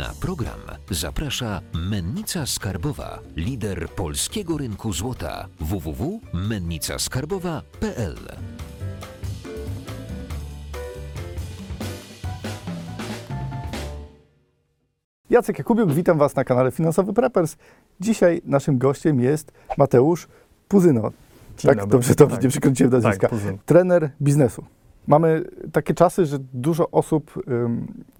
Na 0.00 0.10
program 0.20 0.60
zaprasza 0.90 1.60
Mennica 1.74 2.46
Skarbowa, 2.46 3.18
lider 3.36 3.88
polskiego 3.88 4.58
rynku 4.58 4.92
złota 4.92 5.48
www.mennicaskarbowa.pl. 5.60 8.16
Jacek 15.30 15.58
Jakubiuk, 15.58 15.92
witam 15.92 16.18
Was 16.18 16.36
na 16.36 16.44
kanale 16.44 16.70
Finansowy 16.70 17.12
Preppers. 17.12 17.56
Dzisiaj 18.00 18.42
naszym 18.44 18.78
gościem 18.78 19.20
jest 19.20 19.52
Mateusz 19.78 20.28
Puzyno. 20.68 21.10
Dzień 21.58 21.68
tak, 21.68 21.78
dobry. 21.78 21.92
dobrze 21.92 22.14
to 22.14 22.26
Tak. 22.26 22.42
nie 22.42 22.48
przekroczyłem 22.48 22.92
nazwiska. 22.92 23.28
Tak, 23.28 23.30
Puzyn. 23.30 23.58
Trener 23.66 24.10
biznesu. 24.22 24.64
Mamy 25.10 25.44
takie 25.72 25.94
czasy, 25.94 26.26
że 26.26 26.38
dużo 26.54 26.90
osób 26.90 27.42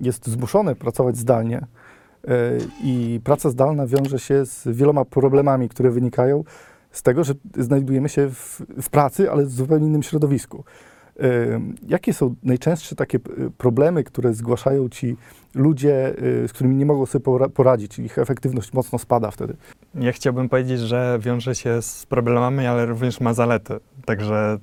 jest 0.01 0.27
zmuszone 0.29 0.75
pracować 0.75 1.17
zdalnie 1.17 1.59
y, 1.59 2.29
i 2.83 3.21
praca 3.25 3.51
zdalna 3.51 3.87
wiąże 3.87 4.19
się 4.19 4.47
z 4.47 4.69
wieloma 4.69 5.05
problemami, 5.05 5.69
które 5.69 5.91
wynikają 5.91 6.45
z 6.91 7.03
tego, 7.03 7.25
że 7.25 7.35
znajdujemy 7.59 8.09
się 8.09 8.31
w, 8.31 8.63
w 8.83 8.91
pracy, 8.91 9.31
ale 9.31 9.45
w 9.45 9.51
zupełnie 9.51 9.87
innym 9.87 10.03
środowisku. 10.03 10.65
Jakie 11.89 12.15
są 12.15 12.35
najczęstsze 12.43 12.97
takie 12.97 13.19
y, 13.19 13.51
problemy, 13.59 14.05
które 14.05 14.35
zgłaszają 14.35 14.89
ci 14.89 15.17
ludzie, 15.55 16.15
y, 16.45 16.49
z 16.49 16.53
którymi 16.53 16.77
nie 16.77 16.87
mogą 16.87 17.07
sobie 17.07 17.25
pora- 17.25 17.49
poradzić? 17.49 17.99
Ich 17.99 18.19
efektywność 18.19 18.73
mocno 18.73 18.99
spada 18.99 19.31
wtedy. 19.31 19.57
Ja 19.95 20.13
chciałbym 20.13 20.49
powiedzieć, 20.49 20.81
że 20.81 21.19
wiąże 21.23 21.55
się 21.55 21.83
z 21.83 22.07
problemami, 22.07 22.67
ale 22.67 22.87
również 22.87 23.21
ma 23.21 23.35
zalety. 23.35 23.75
Także 24.05 24.59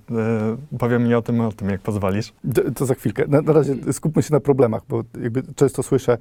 y, 0.73 0.77
powiem 0.77 1.04
mi 1.08 1.13
o 1.16 1.22
tym, 1.22 1.41
o 1.41 1.52
tym, 1.52 1.70
jak 1.70 1.82
pozwolisz. 1.82 2.34
D- 2.44 2.72
To 2.72 2.86
za 2.86 2.94
chwilkę. 2.94 3.23
Na, 3.27 3.41
na 3.41 3.54
razie 3.54 3.76
skupmy 3.94 4.23
się 4.23 4.34
na 4.34 4.40
problemach, 4.40 4.82
bo 4.90 5.04
jakby 5.22 5.44
często 5.55 5.84
słyszę, 5.84 6.18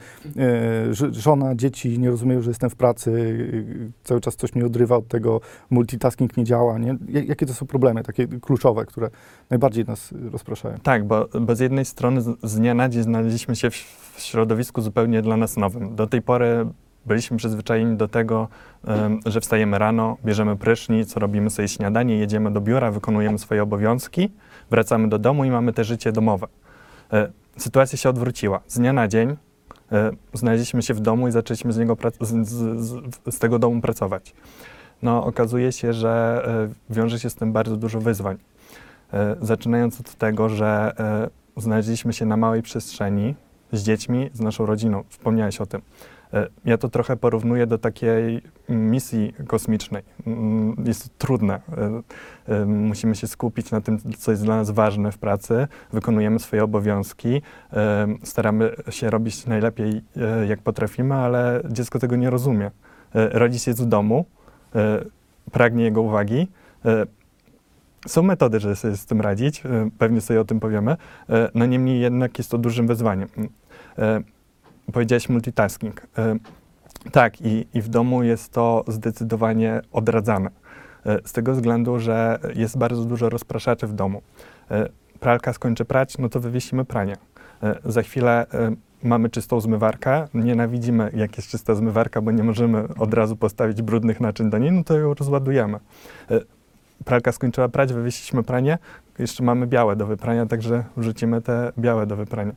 że 0.90 1.14
żona, 1.14 1.54
dzieci 1.54 1.98
nie 1.98 2.10
rozumieją, 2.10 2.42
że 2.42 2.50
jestem 2.50 2.70
w 2.70 2.76
pracy, 2.76 3.36
e, 3.88 4.04
cały 4.04 4.20
czas 4.20 4.36
coś 4.36 4.54
mnie 4.54 4.66
odrywa 4.66 4.96
od 4.96 5.08
tego, 5.08 5.40
multitasking 5.70 6.36
nie 6.36 6.44
działa. 6.44 6.78
Nie? 6.78 6.96
Ja- 7.08 7.22
Jakie 7.22 7.46
to 7.46 7.54
są 7.54 7.66
problemy, 7.66 8.02
takie 8.02 8.28
kluczowe, 8.28 8.84
które 8.86 9.10
najbardziej 9.50 9.84
nas 9.84 10.14
rozpraszają? 10.32 10.78
Tak, 10.82 11.04
bo, 11.06 11.28
bo 11.40 11.56
z 11.56 11.60
jednej 11.60 11.84
strony 11.84 12.20
z, 12.20 12.36
z 12.42 12.56
dnia 12.56 12.74
na 12.74 12.88
dzień 12.88 13.02
znaleźliśmy 13.02 13.56
się 13.56 13.70
w, 13.70 13.74
w 14.16 14.20
środowisku 14.20 14.55
zupełnie 14.78 15.22
dla 15.22 15.36
nas 15.36 15.56
nowym. 15.56 15.94
Do 15.96 16.06
tej 16.06 16.22
pory 16.22 16.66
byliśmy 17.06 17.36
przyzwyczajeni 17.36 17.96
do 17.96 18.08
tego, 18.08 18.48
że 19.26 19.40
wstajemy 19.40 19.78
rano, 19.78 20.16
bierzemy 20.24 20.56
prysznic, 20.56 21.16
robimy 21.16 21.50
sobie 21.50 21.68
śniadanie, 21.68 22.18
jedziemy 22.18 22.52
do 22.52 22.60
biura, 22.60 22.90
wykonujemy 22.90 23.38
swoje 23.38 23.62
obowiązki, 23.62 24.30
wracamy 24.70 25.08
do 25.08 25.18
domu 25.18 25.44
i 25.44 25.50
mamy 25.50 25.72
te 25.72 25.84
życie 25.84 26.12
domowe. 26.12 26.46
E, 27.12 27.30
sytuacja 27.56 27.98
się 27.98 28.08
odwróciła. 28.08 28.60
Z 28.66 28.78
dnia 28.78 28.92
na 28.92 29.08
dzień 29.08 29.36
e, 29.92 30.10
znaleźliśmy 30.32 30.82
się 30.82 30.94
w 30.94 31.00
domu 31.00 31.28
i 31.28 31.32
zaczęliśmy 31.32 31.72
z, 31.72 31.78
niego 31.78 31.96
z, 32.20 32.48
z, 32.48 33.02
z, 33.34 33.38
tego 33.38 33.58
domu 33.58 33.80
pracować. 33.80 34.34
No, 35.02 35.24
okazuje 35.24 35.72
się, 35.72 35.92
że 35.92 36.42
e, 36.90 36.94
wiąże 36.94 37.18
się 37.18 37.30
z 37.30 37.34
tym 37.34 37.52
bardzo 37.52 37.76
dużo 37.76 38.00
wyzwań. 38.00 38.36
Zaczynając 39.40 40.00
od 40.00 40.14
tego, 40.14 40.48
że 40.48 40.92
znaleźliśmy 41.56 42.12
się 42.12 42.26
na 42.26 42.36
małej 42.36 42.62
przestrzeni 42.62 43.34
z 43.76 43.82
dziećmi, 43.82 44.30
z 44.32 44.40
naszą 44.40 44.66
rodziną. 44.66 45.04
Wspomniałeś 45.08 45.60
o 45.60 45.66
tym. 45.66 45.82
E, 46.34 46.46
ja 46.64 46.78
to 46.78 46.88
trochę 46.88 47.16
porównuję 47.16 47.66
do 47.66 47.78
takiej 47.78 48.42
misji 48.68 49.34
kosmicznej. 49.46 50.02
Mm, 50.26 50.76
Jest 50.84 51.02
to 51.02 51.08
trudne. 51.18 51.54
E, 51.54 52.02
e, 52.54 52.64
musimy 52.66 53.14
się 53.14 53.26
skupić 53.26 53.70
na 53.70 53.80
tym, 53.80 53.98
co 54.18 54.30
jest 54.30 54.44
dla 54.44 54.56
nas 54.56 54.70
ważne 54.70 55.12
w 55.12 55.18
pracy. 55.18 55.68
Wykonujemy 55.92 56.38
swoje 56.38 56.64
obowiązki. 56.64 57.42
Staramy 58.22 58.70
się 58.90 59.10
robić 59.10 59.46
najlepiej, 59.46 60.02
jak 60.48 60.62
potrafimy, 60.62 61.14
ale 61.14 61.62
dziecko 61.70 61.98
tego 61.98 62.16
nie 62.16 62.30
rozumie. 62.30 62.70
Rodzic 63.14 63.66
jest 63.66 63.82
w 63.82 63.86
domu, 63.86 64.24
pragnie 65.52 65.84
jego 65.84 66.02
uwagi. 66.02 66.48
Są 68.06 68.22
metody, 68.22 68.60
żeby 68.60 68.76
sobie 68.76 68.96
z 68.96 69.06
tym 69.06 69.20
radzić, 69.20 69.62
pewnie 69.98 70.20
sobie 70.20 70.40
o 70.40 70.44
tym 70.44 70.60
powiemy, 70.60 70.96
no 71.54 71.66
niemniej 71.66 72.00
jednak 72.00 72.38
jest 72.38 72.50
to 72.50 72.58
dużym 72.58 72.86
wyzwaniem. 72.86 73.28
E, 73.98 74.20
Powiedziałeś 74.92 75.28
multitasking. 75.28 76.06
E, 76.18 76.36
Tak, 77.12 77.40
i, 77.40 77.66
i 77.74 77.82
w 77.82 77.88
domu 77.88 78.22
jest 78.22 78.52
to 78.52 78.84
zdecydowanie 78.88 79.80
odradzane. 79.92 80.50
E, 81.06 81.18
Z 81.24 81.32
tego 81.32 81.52
względu, 81.52 81.98
że 81.98 82.38
jest 82.54 82.78
bardzo 82.78 83.04
dużo 83.04 83.28
rozpraszaczy 83.28 83.86
w 83.86 83.92
domu. 83.92 84.22
Pralka 85.20 85.52
skończy 85.52 85.84
prać, 85.84 86.18
no 86.18 86.28
to 86.28 86.40
wywiesimy 86.40 86.84
pranie. 86.84 87.16
Za 87.84 88.02
chwilę 88.02 88.46
mamy 89.02 89.30
czystą 89.30 89.60
zmywarkę. 89.60 90.28
Nienawidzimy, 90.34 91.10
jak 91.14 91.36
jest 91.36 91.48
czysta 91.48 91.74
zmywarka, 91.74 92.20
bo 92.20 92.30
nie 92.30 92.42
możemy 92.42 92.84
od 92.98 93.14
razu 93.14 93.36
postawić 93.36 93.82
brudnych 93.82 94.20
naczyń 94.20 94.50
do 94.50 94.58
niej, 94.58 94.72
no 94.72 94.84
to 94.84 94.98
ją 94.98 95.14
rozładujemy. 95.14 95.78
Pralka 97.04 97.32
skończyła 97.32 97.68
prać, 97.68 97.92
wywiesiliśmy 97.92 98.42
pranie, 98.42 98.78
jeszcze 99.18 99.44
mamy 99.44 99.66
białe 99.66 99.96
do 99.96 100.06
wyprania, 100.06 100.46
także 100.46 100.84
wrzucimy 100.96 101.42
te 101.42 101.72
białe 101.78 102.06
do 102.06 102.16
wyprania. 102.16 102.52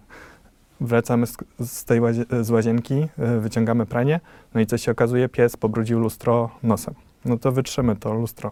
Wracamy 0.81 1.27
z, 1.27 1.37
z 1.59 1.85
tej 1.85 2.01
łazie, 2.01 2.25
z 2.41 2.49
łazienki, 2.49 3.07
y, 3.37 3.39
wyciągamy 3.39 3.85
pranie, 3.85 4.19
no 4.53 4.61
i 4.61 4.65
co 4.65 4.77
się 4.77 4.91
okazuje, 4.91 5.29
pies 5.29 5.57
pobrudził 5.57 5.99
lustro 5.99 6.49
nosem. 6.63 6.93
No 7.25 7.37
to 7.37 7.51
wytrzymy 7.51 7.95
to 7.95 8.13
lustro. 8.13 8.51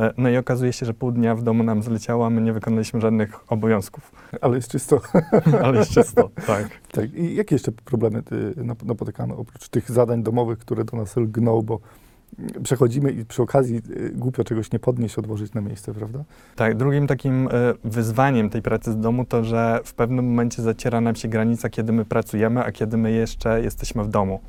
E, 0.00 0.12
No 0.18 0.28
i 0.28 0.36
okazuje 0.36 0.72
się, 0.72 0.86
że 0.86 0.94
pół 0.94 1.12
dnia 1.12 1.34
w 1.34 1.42
domu 1.42 1.62
nam 1.62 1.82
zleciało, 1.82 2.26
a 2.26 2.30
my 2.30 2.40
nie 2.40 2.52
wykonaliśmy 2.52 3.00
żadnych 3.00 3.52
obowiązków. 3.52 4.12
Ale 4.40 4.56
jest 4.56 4.70
czysto. 4.70 5.00
Ale 5.64 5.78
jest 5.78 5.90
czysto, 5.90 6.30
tak. 6.46 6.68
tak. 6.92 7.14
I 7.14 7.34
jakie 7.34 7.54
jeszcze 7.54 7.72
problemy 7.72 8.22
nap- 8.56 8.84
napotykamy, 8.84 9.34
oprócz 9.36 9.68
tych 9.68 9.90
zadań 9.90 10.22
domowych, 10.22 10.58
które 10.58 10.84
do 10.84 10.96
nas 10.96 11.16
lgną, 11.16 11.62
bo 11.62 11.80
przechodzimy 12.62 13.12
i 13.12 13.24
przy 13.24 13.42
okazji 13.42 13.82
y, 13.90 14.10
głupio 14.14 14.44
czegoś 14.44 14.72
nie 14.72 14.78
podnieść, 14.78 15.18
odłożyć 15.18 15.54
na 15.54 15.60
miejsce, 15.60 15.94
prawda? 15.94 16.24
Tak, 16.56 16.76
drugim 16.76 17.06
takim 17.06 17.48
e, 17.48 17.50
wyzwaniem 17.84 18.50
tej 18.50 18.62
pracy 18.62 18.92
z 18.92 18.96
domu 18.96 19.24
to, 19.24 19.44
że 19.44 19.80
w 19.84 19.94
pewnym 19.94 20.24
momencie 20.24 20.62
zaciera 20.62 21.00
nam 21.00 21.16
się 21.16 21.28
granica, 21.28 21.68
kiedy 21.68 21.92
my 21.92 22.04
pracujemy, 22.04 22.64
a 22.64 22.72
kiedy 22.72 22.96
my 22.96 23.12
jeszcze 23.12 23.62
jesteśmy 23.62 24.04
w 24.04 24.08
domu. 24.08 24.40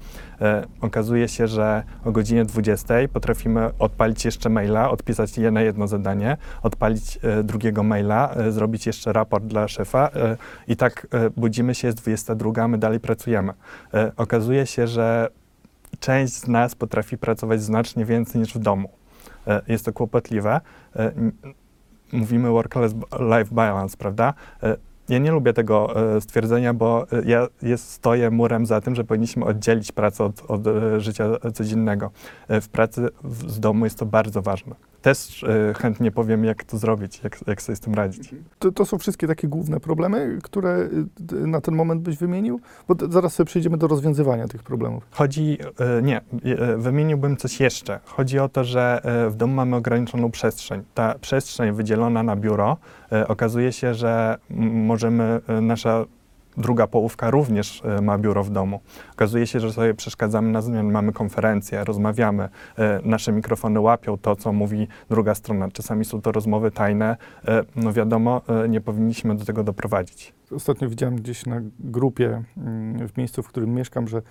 E, 0.41 0.65
okazuje 0.81 1.27
się, 1.27 1.47
że 1.47 1.83
o 2.05 2.11
godzinie 2.11 2.45
20 2.45 2.93
potrafimy 3.13 3.69
odpalić 3.79 4.25
jeszcze 4.25 4.49
maila, 4.49 4.91
odpisać 4.91 5.37
je 5.37 5.51
na 5.51 5.61
jedno 5.61 5.87
zadanie, 5.87 6.37
odpalić 6.63 7.19
drugiego 7.43 7.83
maila, 7.83 8.35
zrobić 8.49 8.87
jeszcze 8.87 9.13
raport 9.13 9.45
dla 9.45 9.67
szefa 9.67 10.09
i 10.67 10.75
tak 10.75 11.07
budzimy 11.37 11.75
się, 11.75 11.87
jest 11.87 11.97
22, 11.97 12.63
a 12.63 12.67
my 12.67 12.77
dalej 12.77 12.99
pracujemy. 12.99 13.53
Okazuje 14.17 14.65
się, 14.65 14.87
że 14.87 15.29
część 15.99 16.33
z 16.33 16.47
nas 16.47 16.75
potrafi 16.75 17.17
pracować 17.17 17.61
znacznie 17.61 18.05
więcej 18.05 18.41
niż 18.41 18.53
w 18.53 18.59
domu. 18.59 18.89
E, 19.47 19.61
jest 19.67 19.85
to 19.85 19.93
kłopotliwe. 19.93 20.61
E, 20.95 21.11
mówimy 22.13 22.49
work-life 22.49 23.55
balance, 23.55 23.97
prawda? 23.97 24.33
E, 24.63 24.77
Ja 25.09 25.17
nie 25.19 25.31
lubię 25.31 25.53
tego 25.53 25.93
stwierdzenia, 26.19 26.73
bo 26.73 27.07
ja 27.25 27.47
jest, 27.61 27.91
stoję 27.91 28.31
murem 28.31 28.65
za 28.65 28.81
tym, 28.81 28.95
że 28.95 29.03
powinniśmy 29.03 29.45
oddzielić 29.45 29.91
pracę 29.91 30.23
od, 30.23 30.41
od 30.47 30.61
życia 30.97 31.25
codziennego. 31.53 32.11
W 32.49 32.67
pracy 32.69 33.09
z 33.47 33.59
domu 33.59 33.85
jest 33.85 33.99
to 33.99 34.05
bardzo 34.05 34.41
ważne. 34.41 34.75
Też 35.05 35.43
e, 35.43 35.73
chętnie 35.73 36.11
powiem, 36.11 36.43
jak 36.43 36.63
to 36.63 36.77
zrobić, 36.77 37.21
jak, 37.23 37.47
jak 37.47 37.61
sobie 37.61 37.75
z 37.75 37.79
tym 37.79 37.93
radzić. 37.93 38.35
To, 38.59 38.71
to 38.71 38.85
są 38.85 38.97
wszystkie 38.97 39.27
takie 39.27 39.47
główne 39.47 39.79
problemy, 39.79 40.39
które 40.43 40.89
y, 41.33 41.47
na 41.47 41.61
ten 41.61 41.75
moment 41.75 42.01
byś 42.01 42.17
wymienił? 42.17 42.59
Bo 42.87 42.95
zaraz 43.09 43.33
sobie 43.33 43.45
przejdziemy 43.45 43.77
do 43.77 43.87
rozwiązywania 43.87 44.47
tych 44.47 44.63
problemów. 44.63 45.07
Chodzi, 45.11 45.57
e, 45.79 46.01
nie, 46.01 46.21
e, 46.43 46.77
wymieniłbym 46.77 47.37
coś 47.37 47.59
jeszcze. 47.59 47.99
Chodzi 48.05 48.39
o 48.39 48.49
to, 48.49 48.63
że 48.63 49.01
w 49.29 49.35
domu 49.35 49.53
mamy 49.53 49.75
ograniczoną 49.75 50.31
przestrzeń. 50.31 50.83
Ta 50.93 51.15
przestrzeń 51.21 51.71
wydzielona 51.71 52.23
na 52.23 52.35
biuro, 52.35 52.77
okazuje 53.27 53.71
się, 53.71 53.93
że 53.93 54.37
możemy, 54.49 55.41
nasza 55.61 56.05
druga 56.57 56.87
połówka 56.87 57.29
również 57.31 57.81
e, 57.85 58.01
ma 58.01 58.17
biuro 58.17 58.43
w 58.43 58.49
domu. 58.49 58.79
Okazuje 59.13 59.47
się, 59.47 59.59
że 59.59 59.73
sobie 59.73 59.93
przeszkadzamy 59.93 60.51
na 60.51 60.61
zmian, 60.61 60.91
mamy 60.91 61.13
konferencje, 61.13 61.83
rozmawiamy, 61.83 62.49
e, 62.77 62.99
nasze 63.03 63.31
mikrofony 63.31 63.79
łapią 63.79 64.17
to, 64.17 64.35
co 64.35 64.53
mówi 64.53 64.87
druga 65.09 65.35
strona. 65.35 65.71
Czasami 65.71 66.05
są 66.05 66.21
to 66.21 66.31
rozmowy 66.31 66.71
tajne, 66.71 67.17
e, 67.47 67.63
no 67.75 67.93
wiadomo, 67.93 68.41
nie 68.69 68.81
powinniśmy 68.81 69.35
do 69.35 69.45
tego 69.45 69.63
doprowadzić. 69.63 70.33
Ostatnio 70.51 70.89
widziałem 70.89 71.15
gdzieś 71.15 71.45
na 71.45 71.61
grupie 71.79 72.43
mm, 72.57 73.07
w 73.07 73.17
miejscu, 73.17 73.43
w 73.43 73.47
którym 73.47 73.73
mieszkam, 73.73 74.07
że 74.07 74.21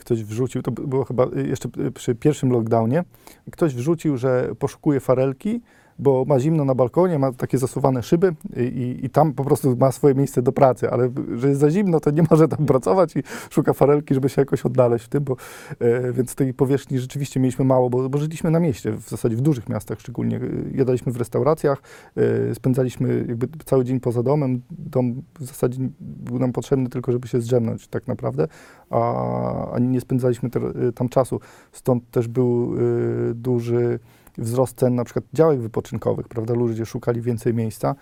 ktoś 0.00 0.24
wrzucił, 0.24 0.62
to 0.62 0.70
by- 0.70 0.86
było 0.86 1.04
chyba 1.04 1.26
jeszcze 1.46 1.68
przy 1.94 2.14
pierwszym 2.14 2.50
lockdownie, 2.50 3.04
ktoś 3.50 3.74
wrzucił, 3.74 4.16
że 4.16 4.50
poszukuje 4.58 5.00
farelki, 5.00 5.60
bo 5.98 6.24
ma 6.24 6.40
zimno 6.40 6.64
na 6.64 6.74
balkonie, 6.74 7.18
ma 7.18 7.32
takie 7.32 7.58
zasuwane 7.58 8.02
szyby 8.02 8.34
i, 8.56 8.98
i 9.02 9.10
tam 9.10 9.32
po 9.32 9.44
prostu 9.44 9.76
ma 9.76 9.92
swoje 9.92 10.14
miejsce 10.14 10.42
do 10.42 10.52
pracy, 10.52 10.90
ale 10.90 11.10
że 11.36 11.48
jest 11.48 11.60
za 11.60 11.70
zimno, 11.70 12.00
to 12.00 12.10
nie 12.10 12.22
może 12.30 12.48
tam 12.48 12.66
pracować 12.76 13.16
i 13.16 13.22
szuka 13.50 13.72
farelki, 13.72 14.14
żeby 14.14 14.28
się 14.28 14.42
jakoś 14.42 14.66
odnaleźć 14.66 15.04
w 15.04 15.08
tym, 15.08 15.24
bo, 15.24 15.36
e, 15.78 16.12
więc 16.12 16.34
tej 16.34 16.54
powierzchni 16.54 16.98
rzeczywiście 16.98 17.40
mieliśmy 17.40 17.64
mało, 17.64 17.90
bo, 17.90 18.08
bo 18.08 18.18
żyliśmy 18.18 18.50
na 18.50 18.60
mieście, 18.60 18.92
w 18.92 19.08
zasadzie 19.08 19.36
w 19.36 19.40
dużych 19.40 19.68
miastach 19.68 20.00
szczególnie. 20.00 20.40
Jadaliśmy 20.74 21.12
w 21.12 21.16
restauracjach, 21.16 21.82
e, 22.16 22.54
spędzaliśmy 22.54 23.24
jakby 23.28 23.48
cały 23.64 23.84
dzień 23.84 24.00
poza 24.00 24.22
domem. 24.22 24.62
Dom 24.70 25.22
w 25.40 25.44
zasadzie 25.44 25.78
był 26.00 26.38
nam 26.38 26.52
potrzebny 26.52 26.88
tylko, 26.88 27.12
żeby 27.12 27.28
się 27.28 27.40
zdrzemnąć 27.40 27.88
tak 27.88 28.06
naprawdę, 28.06 28.48
a, 28.90 29.70
a 29.72 29.78
nie 29.78 30.00
spędzaliśmy 30.00 30.50
te, 30.50 30.60
e, 30.60 30.92
tam 30.92 31.08
czasu. 31.08 31.40
Stąd 31.72 32.10
też 32.10 32.28
był 32.28 32.74
e, 32.74 33.34
duży 33.34 33.98
wzrost 34.38 34.78
cen 34.78 34.94
na 34.94 35.04
przykład 35.04 35.24
działek 35.34 35.60
wypoczynkowych, 35.60 36.28
prawda? 36.28 36.54
Ludzie 36.54 36.86
szukali 36.86 37.20
więcej 37.20 37.54
miejsca. 37.54 37.94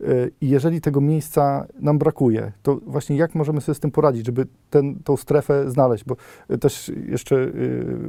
E, 0.00 0.28
I 0.40 0.48
jeżeli 0.48 0.80
tego 0.80 1.00
miejsca 1.00 1.66
nam 1.80 1.98
brakuje, 1.98 2.52
to 2.62 2.78
właśnie 2.86 3.16
jak 3.16 3.34
możemy 3.34 3.60
sobie 3.60 3.74
z 3.74 3.80
tym 3.80 3.90
poradzić, 3.90 4.26
żeby 4.26 4.46
ten, 4.70 4.94
tą 5.04 5.16
strefę 5.16 5.70
znaleźć? 5.70 6.04
Bo 6.04 6.16
e, 6.48 6.58
też 6.58 6.92
jeszcze 7.08 7.36
e, 7.36 7.50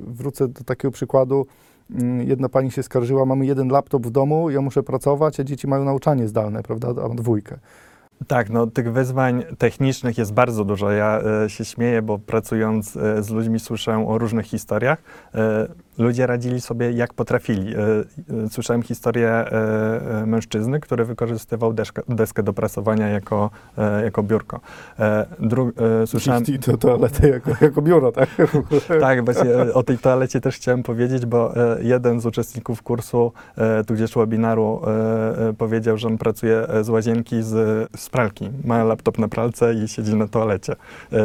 wrócę 0.07 0.47
do 0.47 0.63
takiego 0.63 0.91
przykładu. 0.91 1.45
Mm, 1.91 2.27
Jedna 2.27 2.49
pani 2.49 2.71
się 2.71 2.83
skarżyła, 2.83 3.25
mamy 3.25 3.45
jeden 3.45 3.69
laptop 3.69 4.07
w 4.07 4.11
domu, 4.11 4.49
ja 4.49 4.61
muszę 4.61 4.83
pracować, 4.83 5.39
a 5.39 5.43
dzieci 5.43 5.67
mają 5.67 5.85
nauczanie 5.85 6.27
zdalne, 6.27 6.63
prawda? 6.63 6.87
A 6.89 7.07
mam 7.07 7.15
dwójkę. 7.15 7.59
Tak, 8.27 8.49
no 8.49 8.67
tych 8.67 8.91
wyzwań 8.91 9.43
technicznych 9.57 10.17
jest 10.17 10.33
bardzo 10.33 10.65
dużo. 10.65 10.91
Ja 10.91 11.21
się 11.47 11.65
śmieję, 11.65 12.01
bo 12.01 12.19
pracując 12.19 12.91
z 13.19 13.29
ludźmi 13.29 13.59
słyszę 13.59 14.07
o 14.07 14.17
różnych 14.17 14.45
historiach. 14.45 15.01
Ludzie 15.97 16.27
radzili 16.27 16.61
sobie 16.61 16.91
jak 16.91 17.13
potrafili. 17.13 17.75
E, 17.75 17.79
e, 17.79 18.49
słyszałem 18.49 18.83
historię 18.83 19.29
e, 19.29 20.25
mężczyzny, 20.25 20.79
który 20.79 21.05
wykorzystywał 21.05 21.73
deszkę, 21.73 22.01
deskę 22.09 22.43
do 22.43 22.53
prasowania 22.53 23.07
jako, 23.07 23.49
jako 24.03 24.23
biurko. 24.23 24.59
Dru, 25.39 25.71
słyszałem... 26.05 26.43
I 26.47 26.59
to 26.59 26.77
toaletę 26.77 27.29
jako, 27.29 27.51
jako 27.61 27.81
biuro, 27.81 28.11
tak? 28.11 28.29
Tak, 29.01 29.25
właśnie 29.25 29.51
o 29.73 29.83
tej 29.83 29.97
toalecie 29.97 30.41
też 30.41 30.55
chciałem 30.55 30.83
powiedzieć, 30.83 31.25
bo 31.25 31.53
jeden 31.81 32.21
z 32.21 32.25
uczestników 32.25 32.81
kursu, 32.81 33.31
tudzież 33.87 34.13
webinaru, 34.15 34.81
powiedział, 35.57 35.97
że 35.97 36.07
on 36.07 36.17
pracuje 36.17 36.67
z 36.81 36.89
łazienki 36.89 37.43
z, 37.43 37.89
z 37.97 38.09
pralki. 38.09 38.49
Ma 38.63 38.83
laptop 38.83 39.17
na 39.17 39.27
pralce 39.27 39.73
i 39.73 39.87
siedzi 39.87 40.15
na 40.15 40.27
toalecie, 40.27 40.75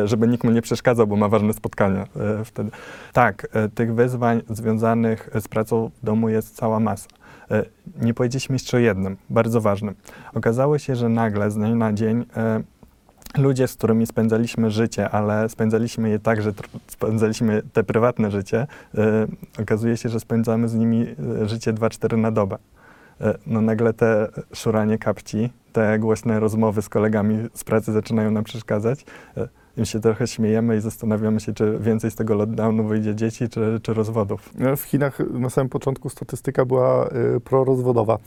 żeby 0.04 0.28
nikt 0.28 0.44
mu 0.44 0.50
nie 0.50 0.62
przeszkadzał, 0.62 1.06
bo 1.06 1.16
ma 1.16 1.28
ważne 1.28 1.52
spotkania 1.52 2.06
wtedy. 2.44 2.70
Tak, 3.12 3.48
tych 3.74 3.94
wyzwań 3.94 4.42
związanych 4.66 5.30
z 5.40 5.48
pracą 5.48 5.90
w 6.02 6.04
domu 6.04 6.28
jest 6.28 6.56
cała 6.56 6.80
masa. 6.80 7.08
E, 7.50 7.64
Nie 8.02 8.14
powiedzieliśmy 8.14 8.54
jeszcze 8.54 8.76
o 8.76 8.80
jednym, 8.80 9.16
bardzo 9.30 9.60
ważnym. 9.60 9.94
Okazało 10.34 10.78
się, 10.78 10.96
że 10.96 11.08
nagle, 11.08 11.50
z 11.50 11.54
dnia 11.54 11.74
na 11.74 11.92
dzień, 11.92 12.24
e, 12.36 12.62
ludzie, 13.38 13.68
z 13.68 13.74
którymi 13.74 14.06
spędzaliśmy 14.06 14.70
życie, 14.70 15.10
ale 15.10 15.48
spędzaliśmy 15.48 16.10
je 16.10 16.18
tak, 16.18 16.42
że 16.42 16.52
spędzaliśmy 16.88 17.62
te 17.72 17.84
prywatne 17.84 18.30
życie, 18.30 18.66
e, 18.98 19.26
okazuje 19.62 19.96
się, 19.96 20.08
że 20.08 20.20
spędzamy 20.20 20.68
z 20.68 20.74
nimi 20.74 21.06
e, 21.42 21.48
życie 21.48 21.72
2-4 21.72 22.18
na 22.18 22.30
dobę. 22.30 22.58
E, 23.20 23.34
no 23.46 23.60
nagle 23.60 23.92
te 23.92 24.28
szuranie 24.54 24.98
kapci, 24.98 25.50
te 25.72 25.98
głośne 25.98 26.40
rozmowy 26.40 26.82
z 26.82 26.88
kolegami 26.88 27.48
z 27.54 27.64
pracy 27.64 27.92
zaczynają 27.92 28.30
nam 28.30 28.44
przeszkadzać. 28.44 29.04
E, 29.78 29.82
I 29.82 29.86
się 29.86 30.00
trochę 30.00 30.26
śmiejemy 30.26 30.76
i 30.76 30.80
zastanawiamy 30.80 31.40
się, 31.40 31.52
czy 31.52 31.78
więcej 31.78 32.10
z 32.10 32.14
tego 32.14 32.34
lockdownu 32.34 32.84
wyjdzie 32.84 33.14
dzieci, 33.14 33.48
czy, 33.48 33.80
czy 33.82 33.94
rozwodów. 33.94 34.50
No, 34.58 34.76
W 34.76 34.82
Chinach 34.82 35.18
na 35.30 35.50
samym 35.50 35.68
początku 35.68 36.08
statystyka 36.08 36.64
była 36.64 37.08
y, 37.36 37.40
prorozwodowa 37.40 38.18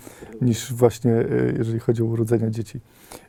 niż 0.41 0.73
właśnie 0.73 1.11
y, 1.11 1.55
jeżeli 1.57 1.79
chodzi 1.79 2.03
o 2.03 2.05
urodzenia 2.05 2.49
dzieci. 2.49 2.79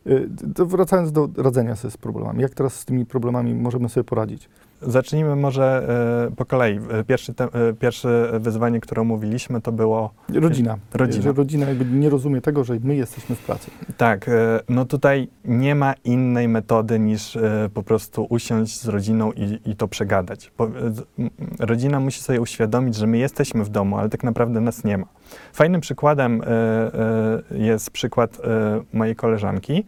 Y, 0.07 0.29
to 0.55 0.67
wracając 0.67 1.13
do 1.13 1.29
radzenia 1.37 1.77
sobie 1.77 1.91
z 1.91 1.97
problemami. 1.97 2.43
Jak 2.43 2.55
teraz 2.55 2.75
z 2.75 2.85
tymi 2.85 3.07
problemami 3.07 3.55
możemy 3.55 3.89
sobie 3.89 4.05
poradzić? 4.05 4.49
Zacznijmy 4.83 5.37
może 5.37 5.89
e, 6.33 6.37
po 6.37 6.45
kolei. 6.45 6.81
E, 6.91 7.05
Pierwszy, 7.05 7.35
te, 7.35 7.45
e, 7.45 7.73
pierwsze 7.73 8.31
wyzwanie, 8.41 8.81
które 8.81 9.03
omówiliśmy, 9.03 9.61
to 9.61 9.73
było 9.73 10.11
Rodzina. 10.35 10.79
Rodzina. 10.95 11.23
Że 11.23 11.33
rodzina 11.33 11.69
jakby 11.69 11.85
nie 11.85 12.11
rozumie 12.11 12.41
tego, 12.41 12.65
że 12.65 12.79
my 12.83 12.97
jesteśmy 12.97 13.37
w 13.37 13.39
pracy. 13.39 13.71
Tak, 13.97 14.31
no 14.69 14.85
tutaj 14.85 15.29
nie 15.45 15.75
ma 15.75 15.95
innej 16.05 16.49
metody 16.49 16.99
niż 16.99 17.39
po 17.75 17.83
prostu 17.83 18.27
usiąść 18.31 18.81
z 18.81 18.89
rodziną 18.89 19.33
i, 19.33 19.71
i 19.71 19.77
to 19.77 19.89
przegadać. 19.89 20.53
Rodzina 21.59 22.01
musi 22.01 22.21
sobie 22.21 22.41
uświadomić, 22.41 22.97
że 22.97 23.07
my 23.07 23.19
jesteśmy 23.19 23.65
w 23.65 23.69
domu, 23.69 23.99
ale 23.99 24.09
tak 24.09 24.25
naprawdę 24.25 24.61
nas 24.61 24.85
nie 24.85 24.99
ma. 24.99 25.07
Fajnym 25.53 25.81
przykładem 25.81 26.43
e, 26.43 26.47
e, 26.47 27.59
jest 27.59 27.91
przykład 27.91 28.39
e, 28.45 28.81
mojej 28.93 29.17
koleżanki, 29.17 29.85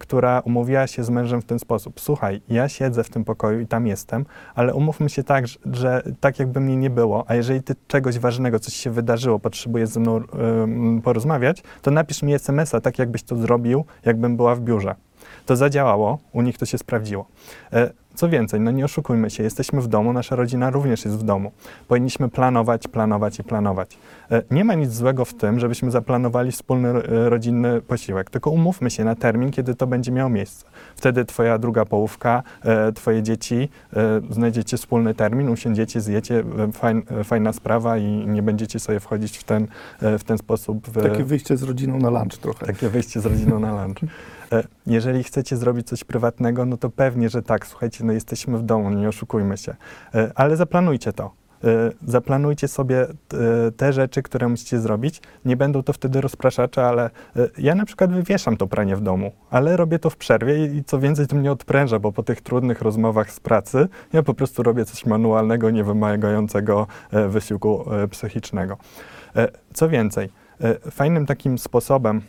która 0.00 0.40
umówiła 0.40 0.86
się 0.86 1.04
z 1.04 1.10
mężem 1.10 1.42
w 1.42 1.44
ten 1.44 1.58
sposób. 1.58 2.00
Słuchaj, 2.00 2.40
ja 2.48 2.68
siedzę 2.68 3.04
w 3.04 3.10
tym 3.10 3.24
pokoju 3.24 3.60
i 3.60 3.66
tam 3.66 3.86
jestem, 3.86 4.24
ale 4.54 4.74
umówmy 4.74 5.08
się 5.10 5.24
tak, 5.24 5.44
że, 5.72 6.02
tak 6.20 6.38
jakby 6.38 6.60
mnie 6.60 6.76
nie 6.76 6.90
było, 6.90 7.24
a 7.28 7.34
jeżeli 7.34 7.62
ty 7.62 7.74
czegoś 7.86 8.18
ważnego, 8.18 8.58
coś 8.58 8.74
się 8.74 8.90
wydarzyło, 8.90 9.38
potrzebujesz 9.38 9.88
ze 9.88 10.00
mną 10.00 10.20
porozmawiać, 11.04 11.62
to 11.82 11.90
napisz 11.90 12.22
mi 12.22 12.34
SMS-a, 12.34 12.80
tak 12.80 12.98
jakbyś 12.98 13.22
to 13.22 13.36
zrobił, 13.36 13.84
jakbym 14.04 14.36
była 14.36 14.54
w 14.54 14.60
biurze. 14.60 14.94
To 15.46 15.56
zadziałało, 15.56 16.18
u 16.32 16.42
nich 16.42 16.58
to 16.58 16.66
się 16.66 16.78
sprawdziło. 16.78 17.26
Co 18.14 18.28
więcej, 18.28 18.60
no 18.60 18.70
nie 18.70 18.84
oszukujmy 18.84 19.30
się, 19.30 19.42
jesteśmy 19.42 19.80
w 19.80 19.88
domu, 19.88 20.12
nasza 20.12 20.36
rodzina 20.36 20.70
również 20.70 21.04
jest 21.04 21.16
w 21.18 21.22
domu. 21.22 21.52
Powinniśmy 21.88 22.28
planować, 22.28 22.88
planować 22.88 23.38
i 23.38 23.44
planować. 23.44 23.98
E, 24.30 24.42
Nie 24.50 24.64
ma 24.64 24.74
nic 24.74 24.92
złego 24.92 25.24
w 25.24 25.34
tym, 25.34 25.60
żebyśmy 25.60 25.90
zaplanowali 25.90 26.52
wspólny 26.52 26.88
e, 26.88 27.28
rodzinny 27.28 27.80
posiłek, 27.82 28.30
tylko 28.30 28.50
umówmy 28.50 28.90
się 28.90 29.04
na 29.04 29.14
termin, 29.14 29.50
kiedy 29.50 29.74
to 29.74 29.86
będzie 29.86 30.12
miało 30.12 30.30
miejsce. 30.30 30.64
Wtedy 30.96 31.24
twoja 31.24 31.58
druga 31.58 31.84
połówka, 31.84 32.42
e, 32.64 32.92
twoje 32.92 33.22
dzieci, 33.22 33.68
znajdziecie 34.30 34.76
wspólny 34.76 35.14
termin, 35.14 35.48
usiądziecie, 35.48 36.00
zjecie, 36.00 36.44
fajn, 36.72 37.02
fajna 37.24 37.52
sprawa 37.52 37.98
i 37.98 38.04
nie 38.26 38.42
będziecie 38.42 38.78
sobie 38.80 39.00
wchodzić 39.00 39.38
w 39.38 39.44
ten, 39.44 39.66
w 40.00 40.24
ten 40.24 40.38
sposób. 40.38 40.88
W, 40.88 41.02
Takie 41.02 41.24
wyjście 41.24 41.56
z 41.56 41.62
rodziną 41.62 41.98
na 41.98 42.10
lunch 42.10 42.38
trochę. 42.40 42.66
takie 42.66 42.88
wyjście 42.88 43.20
z 43.20 43.26
rodziną 43.26 43.58
na 43.60 43.84
lunch. 43.84 43.98
E, 44.52 44.62
Jeżeli 44.86 45.22
chcecie 45.24 45.56
zrobić 45.56 45.86
coś 45.88 46.04
prywatnego, 46.04 46.64
no 46.66 46.76
to 46.76 46.90
pewnie, 46.90 47.28
że 47.28 47.42
tak, 47.42 47.66
słuchajcie, 47.66 48.04
no 48.04 48.12
jesteśmy 48.12 48.58
w 48.58 48.62
domu, 48.62 48.90
nie 48.90 49.08
oszukujmy 49.08 49.56
się, 49.56 49.74
E, 50.14 50.32
ale 50.34 50.56
zaplanujcie 50.56 51.12
to. 51.12 51.30
E, 51.64 51.68
Zaplanujcie 52.06 52.68
sobie 52.68 53.06
te 53.76 53.92
rzeczy, 53.92 54.22
które 54.22 54.48
musicie 54.48 54.80
zrobić. 54.80 55.20
Nie 55.44 55.56
będą 55.56 55.82
to 55.82 55.92
wtedy 55.92 56.20
rozpraszacze, 56.20 56.86
ale 56.86 57.10
ja 57.58 57.74
na 57.74 57.84
przykład 57.84 58.12
wywieszam 58.12 58.56
to 58.56 58.66
pranie 58.66 58.96
w 58.96 59.00
domu, 59.00 59.32
ale 59.50 59.76
robię 59.76 59.98
to 59.98 60.10
w 60.10 60.16
przerwie 60.16 60.66
i- 60.66 60.84
co 60.84 60.98
więcej, 60.98 61.26
to 61.26 61.36
mnie 61.36 61.52
odpręża, 61.52 61.98
bo 61.98 62.12
po 62.12 62.22
tych 62.22 62.40
trudnych 62.40 62.82
rozmowach 62.82 63.30
z 63.32 63.40
pracy 63.40 63.88
ja 64.12 64.22
po 64.22 64.34
prostu 64.34 64.62
robię 64.62 64.84
coś 64.84 65.06
manualnego, 65.06 65.70
nie 65.70 65.84
wymagającego 65.84 66.86
wysiłku 67.28 67.84
psychicznego. 68.10 68.76
Co 69.74 69.88
więcej, 69.88 70.28
fajnym 70.90 71.26
takim 71.26 71.58
sposobem 71.58 72.20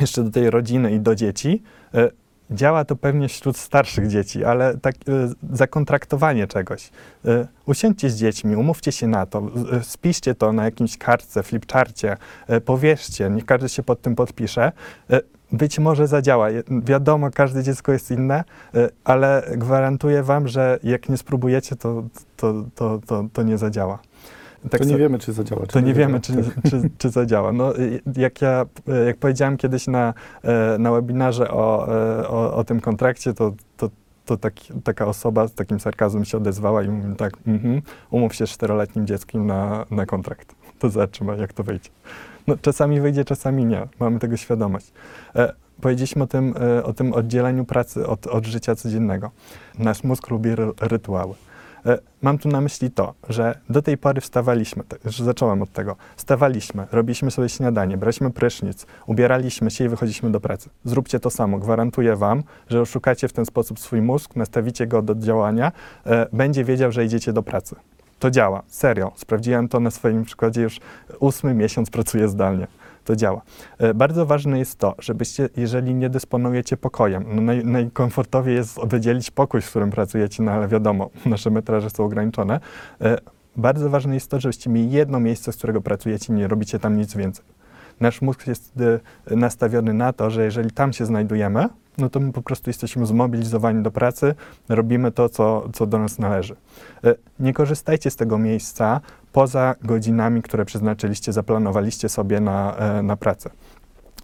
jeszcze 0.00 0.24
do 0.24 0.30
tej 0.30 0.50
rodziny 0.50 0.92
i 0.92 1.00
do 1.00 1.14
dzieci. 1.14 1.62
e, 1.94 2.10
Działa 2.50 2.84
to 2.84 2.96
pewnie 2.96 3.28
wśród 3.28 3.56
starszych 3.56 4.08
dzieci, 4.08 4.44
ale 4.44 4.78
tak 4.78 4.94
e, 4.94 4.98
zakontraktowanie 5.52 6.46
czegoś. 6.46 6.90
E, 7.24 7.46
Usiądźcie 7.66 8.10
z 8.10 8.16
dziećmi, 8.16 8.56
umówcie 8.56 8.92
się 8.92 9.06
na 9.06 9.26
to, 9.26 9.42
spiszcie 9.82 10.34
to 10.34 10.52
na 10.52 10.64
jakimś 10.64 10.98
kartce, 10.98 11.42
flipcharcie, 11.42 12.16
powierzcie, 12.64 13.30
niech 13.30 13.44
każdy 13.44 13.68
się 13.68 13.82
pod 13.82 14.00
tym 14.02 14.14
podpisze. 14.14 14.72
Być 15.52 15.78
może 15.78 16.06
zadziała. 16.06 16.48
Wiadomo, 16.84 17.30
każde 17.30 17.62
dziecko 17.62 17.92
jest 17.92 18.10
inne, 18.10 18.44
ale 19.04 19.42
gwarantuję 19.56 20.22
wam, 20.22 20.48
że 20.48 20.78
jak 20.82 21.08
nie 21.08 21.16
spróbujecie, 21.16 21.76
to, 21.76 22.02
to, 22.36 22.64
to, 22.74 23.00
to, 23.06 23.24
to 23.32 23.42
nie 23.42 23.58
zadziała. 23.58 23.98
Tak 24.70 24.80
to 24.80 24.86
nie 24.86 24.96
wiemy, 24.96 25.18
czy 25.18 25.32
zadziała. 25.32 25.62
Czy 25.66 25.72
to 25.72 25.80
nie 25.80 25.94
wiemy, 25.94 26.20
czy, 26.20 26.32
czy, 26.70 26.90
czy 26.98 27.10
zadziała. 27.10 27.52
No, 27.52 27.72
jak 28.16 28.42
ja, 28.42 28.66
y, 28.88 29.06
jak 29.06 29.16
powiedziałem 29.16 29.56
kiedyś 29.56 29.86
na, 29.86 30.14
e, 30.42 30.78
na 30.78 30.92
webinarze 30.92 31.50
o, 31.50 31.88
e, 32.20 32.28
o, 32.28 32.54
o 32.54 32.64
tym 32.64 32.80
kontrakcie, 32.80 33.34
to, 33.34 33.52
to, 33.76 33.90
to 34.24 34.36
taki, 34.36 34.72
taka 34.84 35.06
osoba 35.06 35.48
z 35.48 35.54
takim 35.54 35.80
sarkazmem 35.80 36.24
się 36.24 36.36
odezwała 36.36 36.82
i 36.82 36.88
mówi 36.88 37.16
tak, 37.16 37.32
mhm, 37.46 37.82
umów 38.10 38.34
się 38.34 38.46
z 38.46 38.50
czteroletnim 38.50 39.06
dzieckiem 39.06 39.46
na, 39.46 39.86
na 39.90 40.06
kontrakt. 40.06 40.54
To 40.78 40.90
zobaczymy, 40.90 41.36
jak 41.38 41.52
to 41.52 41.62
wyjdzie. 41.62 41.90
No, 42.46 42.56
czasami 42.62 43.00
wyjdzie, 43.00 43.24
czasami 43.24 43.64
nie. 43.64 43.88
Mamy 44.00 44.18
tego 44.18 44.36
świadomość. 44.36 44.92
E, 45.36 45.52
powiedzieliśmy 45.80 46.22
o 46.22 46.26
tym, 46.26 46.54
e, 46.78 46.84
o 46.84 46.92
tym 46.92 47.12
oddzieleniu 47.12 47.64
pracy 47.64 48.06
od, 48.06 48.26
od 48.26 48.46
życia 48.46 48.74
codziennego. 48.74 49.30
Nasz 49.78 50.04
mózg 50.04 50.30
lubi 50.30 50.50
ry- 50.50 50.72
rytuały. 50.80 51.34
E, 51.86 51.98
Mam 52.22 52.38
tu 52.38 52.48
na 52.48 52.60
myśli 52.60 52.90
to, 52.90 53.14
że 53.28 53.58
do 53.68 53.82
tej 53.82 53.98
pory 53.98 54.20
wstawaliśmy, 54.20 54.82
że 55.04 55.24
zacząłem 55.24 55.62
od 55.62 55.72
tego, 55.72 55.96
wstawaliśmy, 56.16 56.86
robiliśmy 56.92 57.30
sobie 57.30 57.48
śniadanie, 57.48 57.96
braliśmy 57.96 58.30
prysznic, 58.30 58.86
ubieraliśmy 59.06 59.70
się 59.70 59.84
i 59.84 59.88
wychodziliśmy 59.88 60.30
do 60.30 60.40
pracy. 60.40 60.70
Zróbcie 60.84 61.20
to 61.20 61.30
samo. 61.30 61.58
Gwarantuję 61.58 62.16
wam, 62.16 62.42
że 62.68 62.80
oszukacie 62.80 63.28
w 63.28 63.32
ten 63.32 63.46
sposób 63.46 63.80
swój 63.80 64.02
mózg, 64.02 64.36
nastawicie 64.36 64.86
go 64.86 65.02
do 65.02 65.14
działania, 65.14 65.72
e, 66.06 66.26
będzie 66.32 66.64
wiedział, 66.64 66.92
że 66.92 67.04
idziecie 67.04 67.32
do 67.32 67.42
pracy. 67.42 67.76
To 68.18 68.30
działa, 68.30 68.62
serio. 68.68 69.12
Sprawdziłem 69.16 69.68
to 69.68 69.80
na 69.80 69.90
swoim 69.90 70.24
przykładzie, 70.24 70.62
już 70.62 70.80
ósmy 71.20 71.54
miesiąc 71.54 71.90
pracuję 71.90 72.28
zdalnie. 72.28 72.66
To 73.04 73.16
działa. 73.16 73.42
E, 73.78 73.94
Bardzo 73.94 74.26
ważne 74.26 74.58
jest 74.58 74.78
to, 74.78 74.94
żebyście, 74.98 75.48
jeżeli 75.56 75.94
nie 75.94 76.10
dysponujecie 76.10 76.76
pokojem, 76.76 77.24
no 77.34 77.42
naj, 77.42 77.64
najkomfortowiej 77.64 78.54
jest 78.54 78.78
wydzielić 78.86 79.30
pokój, 79.30 79.60
w 79.60 79.70
którym 79.70 79.90
pracujecie, 79.90 80.42
no 80.42 80.52
ale 80.52 80.68
wiadomo, 80.68 81.10
nasze 81.26 81.50
metraże 81.50 81.90
są 81.90 82.04
ograniczone. 82.04 82.60
E, 83.00 83.18
Bardzo 83.56 83.90
ważne 83.90 84.14
jest 84.14 84.30
to, 84.30 84.40
żebyście 84.40 84.70
mieli 84.70 84.90
jedno 84.90 85.20
miejsce, 85.20 85.52
z 85.52 85.56
którego 85.56 85.80
pracujecie, 85.80 86.32
nie 86.32 86.48
robicie 86.48 86.78
tam 86.78 86.96
nic 86.96 87.16
więcej. 87.16 87.44
Nasz 88.00 88.22
mózg 88.22 88.46
jest 88.46 88.72
e, 89.30 89.36
nastawiony 89.36 89.94
na 89.94 90.12
to, 90.12 90.30
że 90.30 90.44
jeżeli 90.44 90.70
tam 90.70 90.92
się 90.92 91.06
znajdujemy, 91.06 91.68
no 91.98 92.08
to 92.08 92.20
my 92.20 92.32
po 92.32 92.42
prostu 92.42 92.70
jesteśmy 92.70 93.06
zmobilizowani 93.06 93.82
do 93.82 93.90
pracy, 93.90 94.34
robimy 94.68 95.12
to, 95.12 95.28
co, 95.28 95.68
co 95.72 95.86
do 95.86 95.98
nas 95.98 96.18
należy. 96.18 96.56
E, 97.04 97.14
Nie 97.40 97.52
korzystajcie 97.52 98.10
z 98.10 98.16
tego 98.16 98.38
miejsca 98.38 99.00
poza 99.32 99.74
godzinami, 99.82 100.42
które 100.42 100.64
przeznaczyliście, 100.64 101.32
zaplanowaliście 101.32 102.08
sobie 102.08 102.40
na, 102.40 102.76
e, 102.76 103.02
na 103.02 103.16
pracę. 103.16 103.50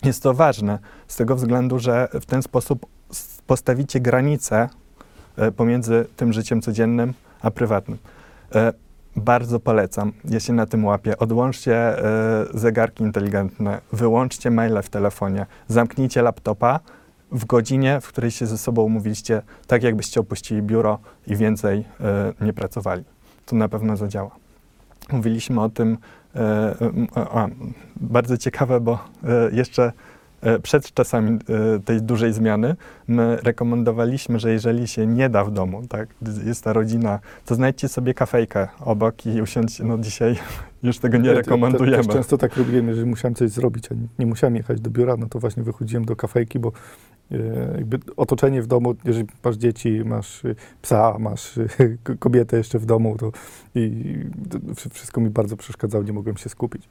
Jest 0.04 0.22
to 0.22 0.34
ważne 0.34 0.78
z 1.08 1.16
tego 1.16 1.36
względu, 1.36 1.78
że 1.78 2.08
w 2.20 2.26
ten 2.26 2.42
sposób 2.42 2.86
postawicie 3.46 4.00
granicę 4.00 4.68
e, 5.36 5.52
pomiędzy 5.52 6.06
tym 6.16 6.32
życiem 6.32 6.62
codziennym 6.62 7.14
a 7.42 7.50
prywatnym. 7.50 7.98
Bardzo 9.16 9.60
polecam, 9.60 10.12
ja 10.24 10.40
się 10.40 10.52
na 10.52 10.66
tym 10.66 10.84
łapię. 10.84 11.18
Odłączcie 11.18 11.96
zegarki 12.54 13.04
inteligentne, 13.04 13.80
wyłączcie 13.92 14.50
maile 14.50 14.82
w 14.82 14.88
telefonie, 14.88 15.46
zamknijcie 15.68 16.22
laptopa 16.22 16.80
w 17.32 17.44
godzinie, 17.44 18.00
w 18.00 18.08
której 18.08 18.30
się 18.30 18.46
ze 18.46 18.58
sobą 18.58 18.82
umówiliście, 18.82 19.42
tak 19.66 19.82
jakbyście 19.82 20.20
opuścili 20.20 20.62
biuro 20.62 20.98
i 21.26 21.36
więcej 21.36 21.84
e, 22.00 22.32
nie 22.40 22.52
pracowali. 22.52 23.04
To 23.46 23.56
na 23.56 23.68
pewno 23.68 23.96
zadziała. 23.96 24.30
Mówiliśmy 25.12 25.60
o 25.60 25.68
tym, 25.68 25.98
m, 26.34 27.06
a, 27.14 27.48
bardzo 27.96 28.36
ciekawe, 28.36 28.80
bo 28.80 29.04
e, 29.24 29.50
jeszcze 29.52 29.92
przed 30.62 30.92
czasami 30.92 31.38
tej 31.84 32.02
dużej 32.02 32.32
zmiany 32.32 32.76
my 33.08 33.38
rekomendowaliśmy, 33.42 34.38
że 34.38 34.52
jeżeli 34.52 34.88
się 34.88 35.06
nie 35.06 35.28
da 35.28 35.44
w 35.44 35.50
domu, 35.50 35.82
tak, 35.88 36.08
jest 36.46 36.64
ta 36.64 36.72
rodzina, 36.72 37.18
to 37.46 37.54
znajdźcie 37.54 37.88
sobie 37.88 38.14
kafejkę 38.14 38.68
obok 38.80 39.26
i 39.26 39.42
usiądźcie, 39.42 39.84
no 39.84 39.98
dzisiaj 39.98 40.36
już 40.82 40.98
tego 40.98 41.18
nie 41.18 41.28
Ja 41.28 41.34
te- 41.34 41.42
rekomendujemy. 41.42 42.04
Też 42.04 42.14
często 42.14 42.38
tak 42.38 42.56
robiłem, 42.56 42.88
jeżeli 42.88 43.06
musiałem 43.06 43.34
coś 43.34 43.50
zrobić, 43.50 43.92
a 43.92 43.94
nie, 44.18 44.26
musiałem 44.26 44.56
jechać 44.56 44.80
do 44.80 44.90
biura, 44.90 45.16
no 45.16 45.26
to 45.26 45.38
właśnie 45.38 45.62
wychodziłem 45.62 46.04
do 46.04 46.16
kafejki, 46.16 46.58
bo 46.58 46.72
jakby 47.76 47.98
otoczenie 48.16 48.62
w 48.62 48.66
domu, 48.66 48.94
jeżeli 49.04 49.26
masz 49.44 49.56
dzieci, 49.56 50.02
masz 50.04 50.44
y, 50.44 50.54
psa, 50.82 51.16
masz 51.18 51.56
y, 51.56 51.68
kobietę 52.18 52.56
jeszcze 52.56 52.78
w 52.78 52.86
domu, 52.86 53.16
to 53.18 53.32
i 53.74 54.14
to 54.50 54.74
wszy- 54.74 54.90
wszystko 54.90 55.20
mi 55.20 55.30
bardzo 55.30 55.56
przeszkadzało, 55.56 56.04
nie 56.04 56.12
mogłem 56.12 56.36
się 56.36 56.48
skupić. 56.48 56.88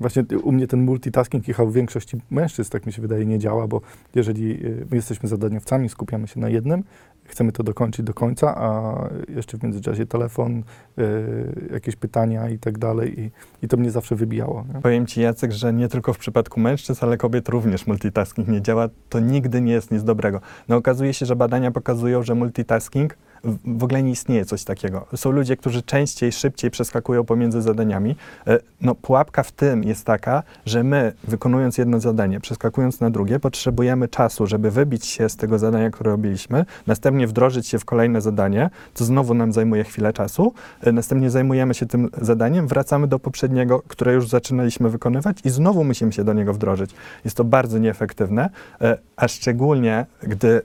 Właśnie 0.00 0.24
u 0.42 0.52
mnie 0.52 0.66
ten 0.66 0.84
multitasking 0.84 1.48
jechał 1.48 1.68
w 1.68 1.72
większości 1.72 2.16
mężczyzn, 2.30 2.70
tak 2.70 2.86
mi 2.86 2.92
się 2.92 3.02
wydaje, 3.02 3.26
nie 3.26 3.38
działa, 3.38 3.68
bo 3.68 3.80
jeżeli 4.14 4.66
y, 4.66 4.86
my 4.90 4.96
jesteśmy 4.96 5.28
zadaniowcami, 5.28 5.88
skupiamy 5.88 6.28
się 6.28 6.40
na 6.40 6.48
jednym, 6.48 6.84
chcemy 7.28 7.52
to 7.52 7.62
dokończyć 7.62 8.06
do 8.06 8.14
końca, 8.14 8.56
a 8.56 8.94
jeszcze 9.28 9.58
w 9.58 9.62
międzyczasie 9.62 10.06
telefon, 10.06 10.62
y, 10.98 11.68
jakieś 11.72 11.96
pytania 11.96 12.48
i 12.48 12.58
tak 12.58 12.78
dalej 12.78 13.20
i, 13.20 13.30
i 13.62 13.68
to 13.68 13.76
mnie 13.76 13.90
zawsze 13.90 14.16
wybijało. 14.16 14.64
Nie? 14.74 14.80
Powiem 14.80 15.06
Ci, 15.06 15.20
Jacek, 15.20 15.52
że 15.52 15.72
nie 15.72 15.88
tylko 15.88 16.12
w 16.12 16.18
przypadku 16.18 16.60
mężczyzn, 16.60 17.04
ale 17.04 17.16
kobiet 17.16 17.48
również 17.48 17.86
multitasking 17.86 18.48
nie 18.48 18.62
działa. 18.62 18.88
To 19.08 19.20
nigdy 19.20 19.60
nie 19.60 19.72
jest 19.72 19.90
nic 19.90 20.04
dobrego. 20.04 20.40
No 20.68 20.76
okazuje 20.76 21.14
się, 21.14 21.26
że 21.26 21.36
badania 21.36 21.70
pokazują, 21.70 22.22
że 22.22 22.34
multitasking 22.34 23.16
w- 23.46 23.84
ogóle 23.84 24.02
nie 24.02 24.10
istnieje 24.10 24.44
coś 24.44 24.64
takiego. 24.64 25.06
Są 25.16 25.30
ludzie, 25.30 25.56
którzy 25.56 25.82
częściej, 25.82 26.32
szybciej 26.32 26.70
przeskakują 26.70 27.24
pomiędzy 27.24 27.62
zadaniami. 27.62 28.16
E, 28.46 28.58
No 28.80 28.94
pułapka 28.94 29.42
w 29.42 29.52
tym 29.52 29.84
jest 29.84 30.04
taka, 30.04 30.42
że 30.66 30.84
my 30.84 31.12
wykonując 31.24 31.78
jedno 31.78 32.00
zadanie, 32.00 32.40
przeskakując 32.40 33.00
na 33.00 33.10
drugie, 33.10 33.38
potrzebujemy 33.40 34.08
czasu, 34.08 34.46
żeby 34.46 34.70
wybić 34.70 35.06
się 35.06 35.28
z 35.28 35.36
tego 35.36 35.58
zadania, 35.58 35.90
które 35.90 36.10
robiliśmy, 36.10 36.64
następnie 36.86 37.26
wdrożyć 37.26 37.66
się 37.66 37.78
w 37.78 37.84
kolejne 37.84 38.20
zadanie, 38.20 38.70
co 38.94 39.04
znowu 39.04 39.34
nam 39.34 39.52
zajmuje 39.52 39.84
chwilę 39.84 40.12
czasu, 40.12 40.52
E, 40.80 40.92
następnie 40.92 41.30
zajmujemy 41.30 41.74
się 41.74 41.86
tym 41.86 42.08
zadaniem, 42.22 42.68
wracamy 42.68 43.06
do 43.06 43.18
poprzedniego, 43.18 43.82
które 43.88 44.12
już 44.14 44.28
zaczynaliśmy 44.28 44.90
wykonywać 44.90 45.36
i 45.44 45.50
znowu 45.50 45.84
musimy 45.84 46.12
się 46.12 46.24
do 46.24 46.32
niego 46.32 46.54
wdrożyć. 46.54 46.90
Jest 47.24 47.36
to 47.36 47.44
bardzo 47.44 47.78
nieefektywne, 47.78 48.50
e, 48.80 48.98
a 49.16 49.28
szczególnie 49.28 50.06
gdy 50.22 50.62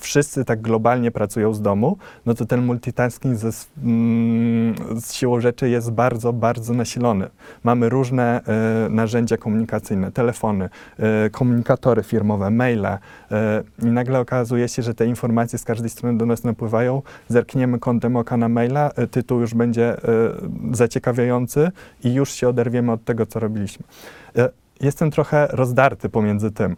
wszyscy 0.00 0.44
tak 0.44 0.60
globalnie 0.60 1.10
pracują 1.10 1.54
z 1.54 1.62
domu, 1.62 1.96
no 2.26 2.34
to 2.34 2.44
ten 2.46 2.62
multitasking 2.64 3.36
ze, 3.36 3.50
mm, 3.82 4.74
z 5.00 5.12
siłą 5.12 5.40
rzeczy 5.40 5.68
jest 5.68 5.90
bardzo, 5.90 6.32
bardzo 6.32 6.74
nasilony. 6.74 7.28
Mamy 7.64 7.88
różne 7.88 8.40
e, 8.44 8.88
narzędzia 8.88 9.36
komunikacyjne, 9.36 10.12
telefony, 10.12 10.68
e, 10.98 11.30
komunikatory 11.30 12.02
firmowe, 12.02 12.50
maile 12.50 12.86
e, 12.86 12.98
i 13.82 13.86
nagle 13.86 14.20
okazuje 14.20 14.68
się, 14.68 14.82
że 14.82 14.94
te 14.94 15.06
informacje 15.06 15.58
z 15.58 15.64
każdej 15.64 15.90
strony 15.90 16.18
do 16.18 16.26
nas 16.26 16.44
napływają, 16.44 17.02
zerkniemy 17.28 17.78
kątem 17.78 18.16
oka 18.16 18.36
na 18.36 18.48
maila, 18.48 18.90
e, 18.96 19.06
tytuł 19.06 19.40
już 19.40 19.54
będzie 19.54 19.84
e, 19.92 19.98
zaciekawiający 20.72 21.70
i 22.04 22.14
już 22.14 22.32
się 22.32 22.48
oderwiemy 22.48 22.92
od 22.92 23.04
tego, 23.04 23.26
co 23.26 23.40
robiliśmy. 23.40 23.84
E, 24.36 24.48
Jestem 24.82 25.10
trochę 25.10 25.48
rozdarty 25.50 26.08
pomiędzy 26.08 26.50
tym, 26.50 26.76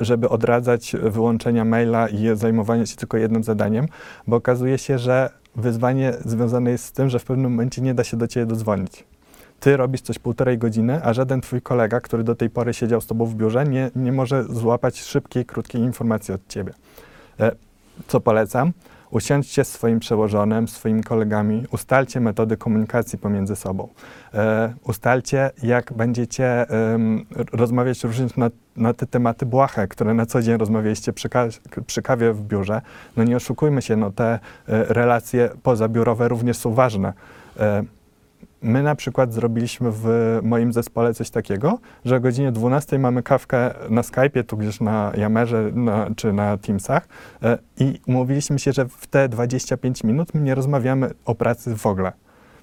żeby 0.00 0.28
odradzać 0.28 0.96
wyłączenia 1.02 1.64
maila 1.64 2.08
i 2.08 2.36
zajmowanie 2.36 2.86
się 2.86 2.96
tylko 2.96 3.16
jednym 3.16 3.44
zadaniem, 3.44 3.86
bo 4.26 4.36
okazuje 4.36 4.78
się, 4.78 4.98
że 4.98 5.30
wyzwanie 5.56 6.12
związane 6.24 6.70
jest 6.70 6.84
z 6.84 6.92
tym, 6.92 7.08
że 7.08 7.18
w 7.18 7.24
pewnym 7.24 7.50
momencie 7.50 7.82
nie 7.82 7.94
da 7.94 8.04
się 8.04 8.16
do 8.16 8.28
ciebie 8.28 8.46
dodzwonić. 8.46 9.04
Ty 9.60 9.76
robisz 9.76 10.00
coś 10.00 10.18
półtorej 10.18 10.58
godziny, 10.58 11.00
a 11.04 11.12
żaden 11.12 11.40
twój 11.40 11.62
kolega, 11.62 12.00
który 12.00 12.24
do 12.24 12.34
tej 12.34 12.50
pory 12.50 12.74
siedział 12.74 13.00
z 13.00 13.06
tobą 13.06 13.26
w 13.26 13.34
biurze, 13.34 13.64
nie, 13.64 13.90
nie 13.96 14.12
może 14.12 14.44
złapać 14.44 15.00
szybkiej, 15.00 15.44
krótkiej 15.44 15.80
informacji 15.80 16.34
od 16.34 16.48
ciebie. 16.48 16.72
E, 17.40 17.52
Co 18.08 18.20
polecam? 18.20 18.72
Usiądźcie 19.10 19.64
z 19.64 19.68
swoim 19.68 20.00
przełożonym, 20.00 20.68
swoimi 20.68 21.02
kolegami, 21.02 21.64
ustalcie 21.72 22.20
metody 22.20 22.56
komunikacji 22.56 23.18
pomiędzy 23.18 23.56
sobą. 23.56 23.88
E, 24.34 24.74
ustalcie, 24.84 25.50
jak 25.62 25.92
będziecie 25.92 26.66
rozmawiać 27.52 28.04
również 28.04 28.36
na, 28.36 28.50
na 28.76 28.94
te 28.94 29.06
tematy 29.06 29.46
błahe, 29.46 29.88
które 29.88 30.14
na 30.14 30.26
co 30.26 30.42
dzień 30.42 30.56
rozmawialiście 30.58 31.12
przy, 31.12 31.28
ka- 31.28 31.48
przy 31.86 32.02
kawie 32.02 32.32
w 32.32 32.42
biurze. 32.42 32.80
No 33.16 33.24
nie 33.24 33.36
oszukujmy 33.36 33.82
się, 33.82 33.96
no 33.96 34.10
te 34.10 34.24
e, 34.34 34.38
relacje 34.68 35.48
pozabiurowe 35.62 36.28
również 36.28 36.56
są 36.56 36.74
ważne. 36.74 37.12
E, 37.60 37.82
My 38.62 38.82
na 38.82 38.94
przykład 38.94 39.32
zrobiliśmy 39.32 39.90
w 39.92 40.38
moim 40.42 40.72
zespole 40.72 41.14
coś 41.14 41.30
takiego, 41.30 41.78
że 42.04 42.16
o 42.16 42.20
godzinie 42.20 42.52
12 42.52 42.98
mamy 42.98 43.22
kawkę 43.22 43.74
na 43.90 44.02
Skype'ie, 44.02 44.44
tu 44.44 44.56
gdzieś 44.56 44.80
na 44.80 45.12
Yamerze 45.16 45.70
na, 45.74 46.08
czy 46.16 46.32
na 46.32 46.56
Teamsach 46.56 47.08
e, 47.42 47.58
i 47.80 48.00
umówiliśmy 48.06 48.58
się, 48.58 48.72
że 48.72 48.88
w 48.88 49.06
te 49.06 49.28
25 49.28 50.04
minut 50.04 50.34
my 50.34 50.40
nie 50.40 50.54
rozmawiamy 50.54 51.10
o 51.24 51.34
pracy 51.34 51.76
w 51.76 51.86
ogóle. 51.86 52.12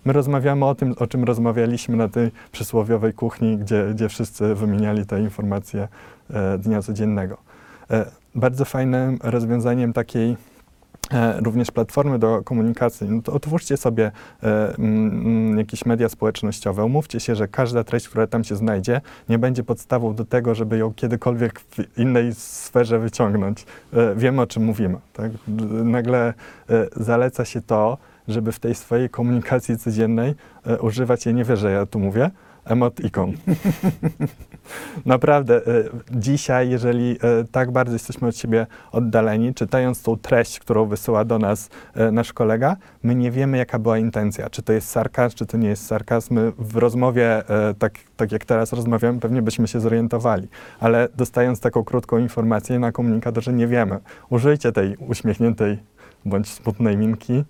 My 0.06 0.14
rozmawiamy 0.14 0.66
o 0.66 0.76
tym, 0.76 0.96
o 1.00 1.08
czym 1.08 1.24
rozmawialiśmy 1.24 1.98
na 1.98 2.08
tej 2.08 2.32
przysłowiowej 2.52 3.14
kuchni, 3.14 3.58
gdzie, 3.58 3.88
gdzie 3.92 4.10
wszyscy 4.10 4.56
wymieniali 4.56 5.06
te 5.06 5.22
informacje 5.22 5.88
e, 6.30 6.58
dnia 6.58 6.82
codziennego. 6.82 7.38
E, 7.92 8.06
bardzo 8.36 8.66
fajnym 8.66 9.18
rozwiązaniem 9.24 9.94
takiej 9.94 10.38
również 11.44 11.72
platformy 11.72 12.20
do 12.20 12.44
komunikacji, 12.44 13.10
no 13.10 13.22
to 13.22 13.34
otwórzcie 13.34 13.78
sobie 13.78 14.12
e, 14.44 14.76
jakieś 15.58 15.86
media 15.86 16.10
społecznościowe, 16.10 16.86
umówcie 16.86 17.20
się, 17.20 17.36
że 17.36 17.48
każda 17.48 17.84
treść, 17.84 18.10
która 18.10 18.28
tam 18.28 18.44
się 18.44 18.56
znajdzie, 18.56 19.02
nie 19.30 19.40
będzie 19.40 19.64
podstawą 19.64 20.16
do 20.16 20.26
tego, 20.26 20.56
żeby 20.56 20.78
ją 20.78 20.94
kiedykolwiek 20.94 21.60
w 21.60 21.98
innej 21.98 22.34
sferze 22.34 23.00
wyciągnąć. 23.00 23.66
E, 23.94 24.16
wiemy, 24.16 24.42
o 24.42 24.48
czym 24.48 24.64
mówimy. 24.64 24.98
Tak? 25.14 25.32
Nagle 25.84 26.34
e, 26.70 26.88
zaleca 26.96 27.46
się 27.46 27.62
to, 27.62 27.98
żeby 28.28 28.52
w 28.52 28.60
tej 28.60 28.76
swojej 28.76 29.10
komunikacji 29.10 29.78
codziennej 29.78 30.36
e, 30.66 30.80
używać, 30.80 31.26
ja 31.26 31.32
nie 31.32 31.44
wierzę, 31.44 31.72
ja 31.72 31.86
tu 31.86 32.00
mówię, 32.00 32.32
emot 32.66 33.00
ikon. 33.00 33.34
Naprawdę, 35.06 35.68
e, 35.68 35.84
dzisiaj, 36.12 36.70
jeżeli 36.70 37.12
e, 37.12 37.18
tak 37.52 37.72
bardzo 37.72 37.94
jesteśmy 37.94 38.28
od 38.28 38.38
siebie 38.38 38.68
oddaleni, 38.92 39.54
czytając 39.54 40.04
tą 40.04 40.18
treść, 40.18 40.60
którą 40.60 40.86
wysyła 40.86 41.26
do 41.26 41.40
nas 41.40 41.70
e, 41.94 42.12
nasz 42.12 42.34
kolega, 42.34 42.76
my 43.04 43.16
nie 43.16 43.32
wiemy, 43.32 43.58
jaka 43.58 43.80
była 43.80 43.98
intencja. 43.98 44.50
Czy 44.50 44.62
to 44.62 44.74
jest 44.74 44.90
sarkazm, 44.90 45.36
czy 45.36 45.46
to 45.46 45.58
nie 45.58 45.68
jest 45.68 45.86
sarkazm. 45.86 46.34
My 46.34 46.52
w 46.58 46.76
rozmowie, 46.76 47.44
tak, 47.80 47.94
tak 48.18 48.32
jak 48.32 48.46
teraz 48.46 48.74
rozmawiamy, 48.74 49.20
pewnie 49.20 49.42
byśmy 49.42 49.68
się 49.68 49.80
zorientowali. 49.80 50.48
Ale 50.80 51.08
dostając 51.16 51.60
taką 51.60 51.84
krótką 51.84 52.18
informację 52.18 52.80
na 52.80 52.92
komunikatorze, 52.92 53.54
nie 53.54 53.68
wiemy. 53.68 54.00
Użyjcie 54.30 54.72
tej 54.72 54.98
uśmiechniętej 54.98 55.78
bądź 56.26 56.50
smutnej 56.50 56.98
minki, 56.98 57.44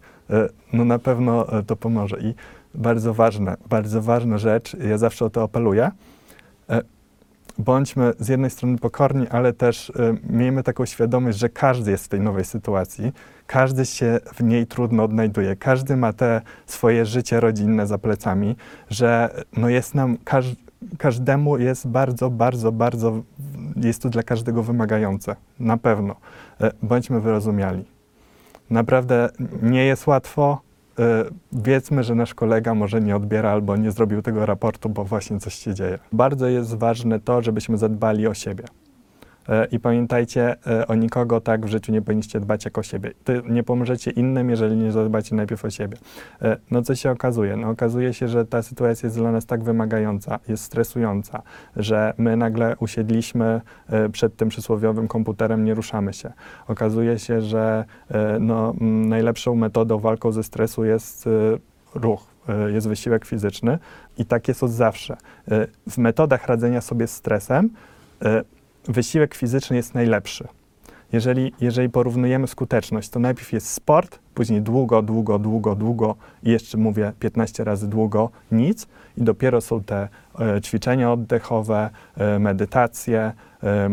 no 0.74 0.86
na 0.86 1.00
pewno 1.00 1.45
to 1.67 1.75
pomoże. 1.75 2.17
I 2.19 2.34
bardzo 2.75 3.13
ważne, 3.13 3.57
bardzo 3.69 4.01
ważna 4.01 4.38
rzecz, 4.38 4.77
ja 4.89 4.98
zawsze 4.98 5.25
o 5.25 5.29
to 5.29 5.43
apeluję, 5.43 5.91
bądźmy 7.57 8.13
z 8.19 8.27
jednej 8.27 8.50
strony 8.50 8.77
pokorni, 8.77 9.27
ale 9.27 9.53
też 9.53 9.89
e, 9.89 9.93
miejmy 10.29 10.63
taką 10.63 10.85
świadomość, 10.85 11.38
że 11.38 11.50
każdy 11.50 11.91
jest 11.91 12.05
w 12.05 12.07
tej 12.07 12.19
nowej 12.19 12.45
sytuacji, 12.45 13.12
każdy 13.47 13.85
się 13.85 14.19
w 14.33 14.43
niej 14.43 14.67
trudno 14.67 15.03
odnajduje, 15.03 15.55
każdy 15.55 15.97
ma 15.97 16.13
te 16.13 16.41
swoje 16.65 17.05
życie 17.05 17.39
rodzinne 17.39 17.88
za 17.88 17.97
plecami, 17.97 18.55
że 18.89 19.29
no 19.57 19.69
jest 19.69 19.95
nam, 19.95 20.17
każ, 20.24 20.45
każdemu 20.97 21.57
jest 21.57 21.88
bardzo, 21.88 22.29
bardzo, 22.29 22.71
bardzo, 22.71 23.21
jest 23.75 24.01
to 24.01 24.09
dla 24.09 24.24
każdego 24.24 24.63
wymagające. 24.63 25.35
Na 25.59 25.77
pewno. 25.77 26.15
E, 26.62 26.71
Bądźmy 26.83 27.21
wyrozumiali. 27.21 27.85
Naprawdę 28.69 29.29
nie 29.62 29.85
jest 29.85 30.07
łatwo. 30.07 30.64
E, 30.99 31.25
Wiedzmy, 31.51 32.03
że 32.03 32.15
nasz 32.15 32.33
kolega 32.33 32.73
może 32.73 33.01
nie 33.01 33.15
odbiera 33.15 33.51
albo 33.51 33.75
nie 33.77 33.91
zrobił 33.91 34.21
tego 34.21 34.45
raportu, 34.45 34.89
bo 34.89 35.03
właśnie 35.03 35.39
coś 35.39 35.53
się 35.53 35.73
dzieje. 35.73 35.99
Bardzo 36.11 36.47
jest 36.47 36.75
ważne 36.75 37.19
to, 37.19 37.41
żebyśmy 37.41 37.77
zadbali 37.77 38.27
o 38.27 38.33
siebie. 38.33 38.63
E, 39.49 39.65
I 39.65 39.79
pamiętajcie, 39.79 40.55
e, 40.67 40.87
o 40.87 40.95
nikogo 40.95 41.41
tak 41.41 41.65
w 41.65 41.69
życiu 41.69 41.91
nie 41.91 42.01
powinniście 42.01 42.39
dbać 42.39 42.65
jak 42.65 42.77
o 42.77 42.83
siebie. 42.83 43.11
Ty 43.23 43.41
nie 43.49 43.63
pomożecie 43.63 44.11
innym, 44.11 44.49
jeżeli 44.49 44.75
nie 44.75 44.91
zadbacie 44.91 45.35
najpierw 45.35 45.65
o 45.65 45.69
siebie. 45.69 45.97
E, 46.41 46.57
No 46.71 46.81
co 46.81 46.95
się 46.95 47.11
okazuje? 47.11 47.55
No 47.55 47.69
okazuje 47.69 48.13
się, 48.13 48.27
że 48.27 48.45
ta 48.45 48.61
sytuacja 48.61 49.07
jest 49.07 49.17
dla 49.17 49.31
nas 49.31 49.45
tak 49.45 49.63
wymagająca, 49.63 50.39
jest 50.47 50.63
stresująca, 50.63 51.41
że 51.75 52.13
my 52.17 52.37
nagle 52.37 52.75
usiedliśmy 52.79 53.61
przed 54.11 54.35
tym 54.35 54.49
przysłowiowym 54.49 55.07
komputerem, 55.07 55.65
nie 55.65 55.73
ruszamy 55.73 56.13
się. 56.13 56.33
Okazuje 56.67 57.19
się, 57.19 57.41
że 57.41 57.85
no, 58.39 58.73
najlepszą 59.07 59.55
metodą 59.55 59.99
walką 59.99 60.31
ze 60.31 60.43
stresu 60.43 60.85
jest 60.85 61.29
ruch, 61.95 62.23
jest 62.73 62.87
wysiłek 62.87 63.25
fizyczny 63.25 63.79
i 64.17 64.25
tak 64.25 64.47
jest 64.47 64.63
od 64.63 64.71
zawsze. 64.71 65.17
W 65.89 65.97
metodach 65.97 66.47
radzenia 66.47 66.81
sobie 66.81 67.07
z 67.07 67.11
stresem 67.11 67.69
wysiłek 68.88 69.36
fizyczny 69.36 69.75
jest 69.75 69.94
najlepszy. 69.94 70.48
Jeżeli, 71.13 71.54
jeżeli 71.62 71.89
porównujemy 71.89 72.48
skuteczność, 72.48 73.10
to 73.10 73.20
najpierw 73.20 73.54
jest 73.54 73.70
sport, 73.70 74.20
później 74.34 74.62
długo, 74.62 75.01
długo, 75.01 75.39
długo, 75.39 75.75
długo 75.75 76.15
i 76.44 76.51
jeszcze 76.51 76.77
mówię 76.77 77.13
15 77.20 77.63
razy 77.63 77.88
długo, 77.88 78.30
nic 78.51 78.88
i 79.18 79.24
dopiero 79.24 79.62
są 79.62 79.84
te 79.84 80.10
e, 80.39 80.62
ćwiczenia 80.62 81.12
oddechowe, 81.12 81.89
e, 82.18 82.39
medytacje, 82.39 83.32
e, 83.63 83.89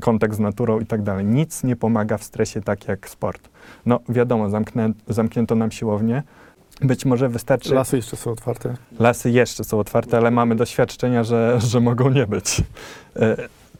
kontakt 0.00 0.34
z 0.34 0.38
naturą 0.38 0.80
i 0.80 0.86
tak 0.86 1.02
dalej. 1.02 1.24
Nic 1.24 1.64
nie 1.64 1.76
pomaga 1.76 2.18
w 2.18 2.24
stresie 2.24 2.60
tak 2.62 2.88
jak 2.88 3.08
sport. 3.08 3.48
No 3.86 4.00
wiadomo, 4.08 4.50
zamknę, 4.50 4.92
zamknięto 5.08 5.54
nam 5.54 5.70
siłownię, 5.70 6.22
być 6.80 7.04
może 7.04 7.28
wystarczy... 7.28 7.74
Lasy 7.74 7.96
jeszcze 7.96 8.16
są 8.16 8.30
otwarte. 8.30 8.74
Lasy 8.98 9.30
jeszcze 9.30 9.64
są 9.64 9.78
otwarte, 9.78 10.16
ale 10.16 10.30
mamy 10.30 10.54
doświadczenia, 10.56 11.24
że, 11.24 11.58
że 11.60 11.80
mogą 11.80 12.10
nie 12.10 12.26
być. 12.26 12.62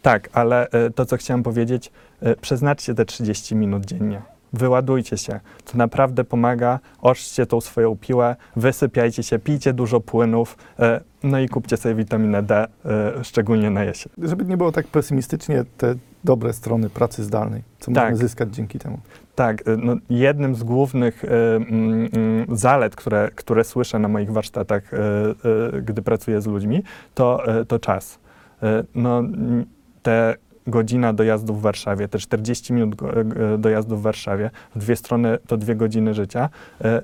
Tak, 0.05 0.29
ale 0.33 0.71
e, 0.71 0.91
to, 0.91 1.07
co 1.07 1.17
chciałem 1.17 1.43
powiedzieć, 1.43 1.93
e, 2.21 2.37
przeznaczcie 2.37 2.95
te 2.95 3.05
30 3.05 3.57
minut 3.57 3.85
dziennie. 3.85 4.23
Wyładujcie 4.53 5.19
się. 5.19 5.41
To 5.65 5.79
naprawdę 5.79 6.25
pomaga. 6.25 6.79
Oszczcie 7.03 7.47
tą 7.47 7.61
swoją 7.61 7.97
piłę, 7.97 8.37
wysypiajcie 8.57 9.23
się, 9.23 9.39
pijcie 9.39 9.73
dużo 9.73 10.01
płynów, 10.01 10.57
e, 10.79 11.01
no 11.23 11.39
i 11.39 11.49
kupcie 11.49 11.77
sobie 11.77 11.95
witaminę 11.95 12.43
D, 12.43 12.67
szczególnie 13.23 13.71
na 13.71 13.85
jesień. 13.85 14.13
Żeby 14.19 14.45
nie 14.45 14.57
było 14.57 14.73
tak 14.73 14.87
pesymistycznie, 14.87 15.65
te 15.79 15.95
dobre 16.25 16.53
strony 16.53 16.91
pracy 16.91 17.25
zdalnej, 17.25 17.63
co 17.81 17.93
Tak. 17.93 18.11
można 18.11 18.27
zyskać 18.27 18.55
dzięki 18.55 18.79
temu. 18.79 18.99
Tak, 19.35 19.69
y, 19.69 19.77
no, 19.77 19.97
jednym 20.11 20.55
z 20.55 20.63
głównych 20.63 21.25
y, 21.25 21.29
mm, 21.29 22.09
zalet, 22.53 22.97
które, 22.97 23.31
które 23.35 23.65
słyszę 23.65 23.99
na 23.99 24.09
moich 24.09 24.33
warsztatach, 24.33 24.95
y, 24.95 24.97
y, 25.77 25.83
gdy 25.83 26.03
pracuję 26.03 26.41
z 26.41 26.47
ludźmi, 26.47 26.83
to, 27.15 27.61
y, 27.61 27.67
to 27.67 27.79
czas. 27.79 28.19
Y, 28.63 28.87
no, 28.95 29.23
te 30.05 30.35
godzina 30.67 31.13
dojazdu 31.13 31.55
w 31.55 31.61
Warszawie, 31.61 32.09
te 32.09 32.19
40 32.19 32.73
minut 32.73 32.95
go- 32.95 33.21
y, 33.21 33.59
dojazdu 33.59 33.97
w 33.97 34.03
Warszawie, 34.03 34.51
w 34.75 34.79
dwie 34.79 34.97
strony 34.97 35.39
to 35.47 35.57
dwie 35.57 35.77
godziny 35.77 36.15
życia. 36.15 36.49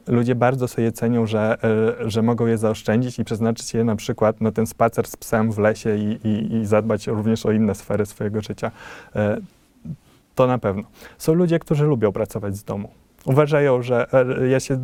Y, 0.09 0.13
Ludzie 0.13 0.35
bardzo 0.35 0.69
sobie 0.69 0.93
cenią, 0.93 1.27
że, 1.27 1.59
że 2.07 2.23
mogą 2.23 2.47
je 2.47 2.59
zaoszczędzić 2.59 3.19
i 3.19 3.25
przeznaczyć 3.25 3.75
je 3.75 3.85
na 3.85 3.97
przykład 3.97 4.41
na 4.41 4.53
ten 4.53 4.67
spacer 4.67 5.07
z 5.07 5.17
psem 5.17 5.53
w 5.53 5.59
lesie 5.59 5.97
i, 5.97 6.29
i, 6.29 6.55
i 6.55 6.67
zadbać 6.67 7.07
również 7.07 7.47
o 7.47 7.53
inne 7.53 7.75
sfery 7.75 8.07
swojego 8.07 8.41
życia. 8.41 8.71
To 10.35 10.47
na 10.47 10.59
pewno. 10.59 10.83
Są 11.19 11.35
ludzie, 11.35 11.59
którzy 11.59 11.85
lubią 11.85 12.13
pracować 12.13 12.57
z 12.57 12.65
domu. 12.65 12.89
Uważają, 13.25 13.83
że 13.83 14.07
e, 14.13 14.49
ja 14.49 14.61
się, 14.61 14.75
e, 14.75 14.79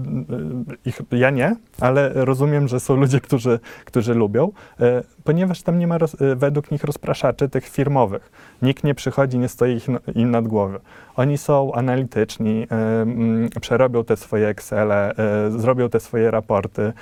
ich, 0.84 1.00
ja 1.12 1.30
nie, 1.30 1.56
ale 1.80 2.10
rozumiem, 2.14 2.68
że 2.68 2.80
są 2.80 2.96
ludzie, 2.96 3.20
którzy, 3.20 3.60
którzy 3.84 4.14
lubią, 4.14 4.52
e, 4.80 5.02
ponieważ 5.24 5.62
tam 5.62 5.78
nie 5.78 5.86
ma 5.86 5.98
roz, 5.98 6.16
według 6.36 6.70
nich 6.70 6.84
rozpraszaczy 6.84 7.48
tych 7.48 7.68
firmowych. 7.68 8.32
Nikt 8.62 8.84
nie 8.84 8.94
przychodzi, 8.94 9.38
nie 9.38 9.48
stoi 9.48 9.72
ich, 9.76 9.86
im 10.14 10.30
nad 10.30 10.48
głowy. 10.48 10.80
Oni 11.16 11.38
są 11.38 11.72
analityczni, 11.72 12.66
mm, 12.70 13.48
przerobią 13.60 14.04
te 14.04 14.16
swoje 14.16 14.48
Excele, 14.48 15.14
zrobią 15.56 15.88
te 15.88 16.00
swoje 16.00 16.30
raporty 16.30 16.92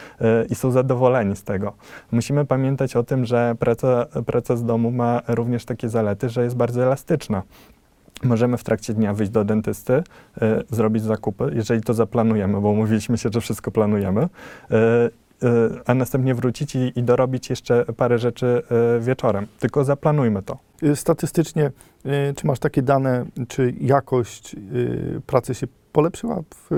i 0.51 0.55
są 0.55 0.71
zadowoleni 0.71 1.37
z 1.37 1.45
tego. 1.45 1.73
Musimy 2.13 2.45
pamiętać 2.45 2.97
o 2.97 3.03
tym, 3.03 3.25
że 3.25 3.55
praca, 3.59 4.07
praca 4.27 4.57
z 4.57 4.65
domu 4.65 4.91
ma 4.91 5.21
również 5.29 5.65
takie 5.65 5.89
zalety, 5.89 6.29
że 6.29 6.45
jest 6.45 6.57
bardzo 6.57 6.83
elastyczna. 6.83 7.43
Możemy 8.23 8.57
w 8.57 8.65
trakcie 8.65 8.95
dnia 8.95 9.15
wyjść 9.15 9.33
do 9.33 9.45
dentysty, 9.45 9.93
e, 9.93 10.03
zrobić 10.71 11.03
zakupy, 11.03 11.53
jeżeli 11.55 11.81
to 11.81 11.95
zaplanujemy, 11.95 12.61
bo 12.61 12.75
mówiliśmy 12.75 13.19
się, 13.19 13.29
że 13.33 13.41
wszystko 13.41 13.71
planujemy, 13.71 14.21
e, 14.21 14.27
e, 14.77 15.11
a 15.87 15.95
następnie 15.95 16.35
wrócić 16.35 16.75
i, 16.75 16.93
i 16.97 17.03
dorobić 17.03 17.51
jeszcze 17.51 17.85
parę 17.85 18.19
rzeczy 18.19 18.63
wieczorem. 19.01 19.47
Tylko 19.61 19.85
zaplanujmy 19.85 20.43
to. 20.43 20.59
Y, 20.83 20.97
Statystycznie, 20.97 21.71
y, 22.07 22.35
czy 22.37 22.47
masz 22.47 22.59
takie 22.59 22.83
dane, 22.83 23.25
czy 23.49 23.75
jakość 23.81 24.55
y, 24.55 25.21
pracy 25.27 25.55
się 25.55 25.67
polepszyła 25.93 26.43
w, 26.55 26.71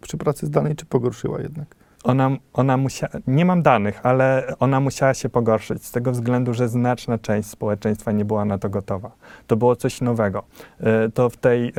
przy 0.00 0.16
pracy 0.16 0.46
zdalnej, 0.46 0.76
czy 0.76 0.86
pogorszyła 0.86 1.40
jednak? 1.40 1.76
Ona, 2.04 2.30
ona 2.52 2.76
musiała, 2.76 3.12
nie 3.26 3.44
mam 3.44 3.62
danych, 3.62 4.00
ale 4.06 4.54
ona 4.60 4.80
musiała 4.80 5.14
się 5.14 5.28
pogorszyć 5.28 5.84
z 5.84 5.92
tego 5.92 6.12
względu, 6.12 6.54
że 6.54 6.68
znaczna 6.68 7.18
część 7.18 7.48
społeczeństwa 7.48 8.12
nie 8.12 8.24
była 8.24 8.44
na 8.44 8.58
to 8.58 8.68
gotowa. 8.70 9.10
To 9.46 9.56
było 9.56 9.76
coś 9.76 10.00
nowego. 10.00 10.42
E, 10.80 11.08
To 11.08 11.30
w 11.30 11.36
tej 11.36 11.68
e, 11.68 11.72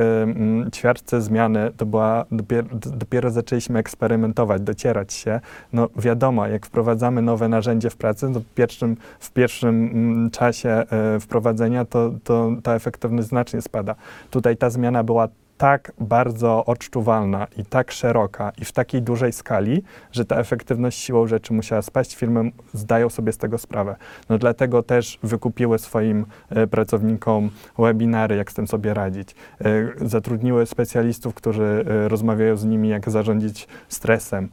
ćwiartce 0.70 1.20
zmiany 1.20 1.70
to 1.76 1.86
była, 1.86 2.24
dopiero, 2.32 2.68
dopiero 2.72 3.30
zaczęliśmy 3.30 3.78
eksperymentować, 3.78 4.62
docierać 4.62 5.12
się. 5.12 5.40
No 5.72 5.88
wiadomo, 5.96 6.46
jak 6.46 6.66
wprowadzamy 6.66 7.22
nowe 7.22 7.48
narzędzie 7.48 7.90
w 7.90 7.96
pracy, 7.96 8.32
to 8.34 8.40
w 8.40 8.44
pierwszym, 8.44 8.96
w 9.20 9.30
pierwszym 9.30 10.30
czasie 10.32 10.68
e, 10.70 11.20
wprowadzenia 11.20 11.84
to, 11.84 12.12
to 12.24 12.50
ta 12.62 12.74
efektywność 12.74 13.28
znacznie 13.28 13.62
spada. 13.62 13.94
Tutaj 14.30 14.56
ta 14.56 14.70
zmiana 14.70 15.04
była 15.04 15.28
tak 15.58 15.92
bardzo 16.00 16.64
odczuwalna 16.64 17.46
i 17.56 17.64
tak 17.64 17.92
szeroka 17.92 18.52
i 18.60 18.64
w 18.64 18.72
takiej 18.72 19.02
dużej 19.02 19.32
skali, 19.32 19.82
że 20.12 20.24
ta 20.24 20.36
efektywność 20.36 20.98
siłą 20.98 21.26
rzeczy 21.26 21.52
musiała 21.52 21.82
spaść. 21.82 22.16
Firmy 22.16 22.50
zdają 22.72 23.10
sobie 23.10 23.32
z 23.32 23.38
tego 23.38 23.58
sprawę. 23.58 23.96
No 24.28 24.38
dlatego 24.38 24.82
też 24.82 25.18
wykupiły 25.22 25.78
swoim 25.78 26.26
e, 26.50 26.66
pracownikom 26.66 27.50
webinary, 27.78 28.36
jak 28.36 28.50
z 28.50 28.54
tym 28.54 28.66
sobie 28.66 28.94
radzić. 28.94 29.34
E, 29.60 30.08
zatrudniły 30.08 30.66
specjalistów, 30.66 31.34
którzy 31.34 31.84
e, 31.88 32.08
rozmawiają 32.08 32.56
z 32.56 32.64
nimi, 32.64 32.88
jak 32.88 33.10
zarządzić 33.10 33.68
stresem. 33.88 34.48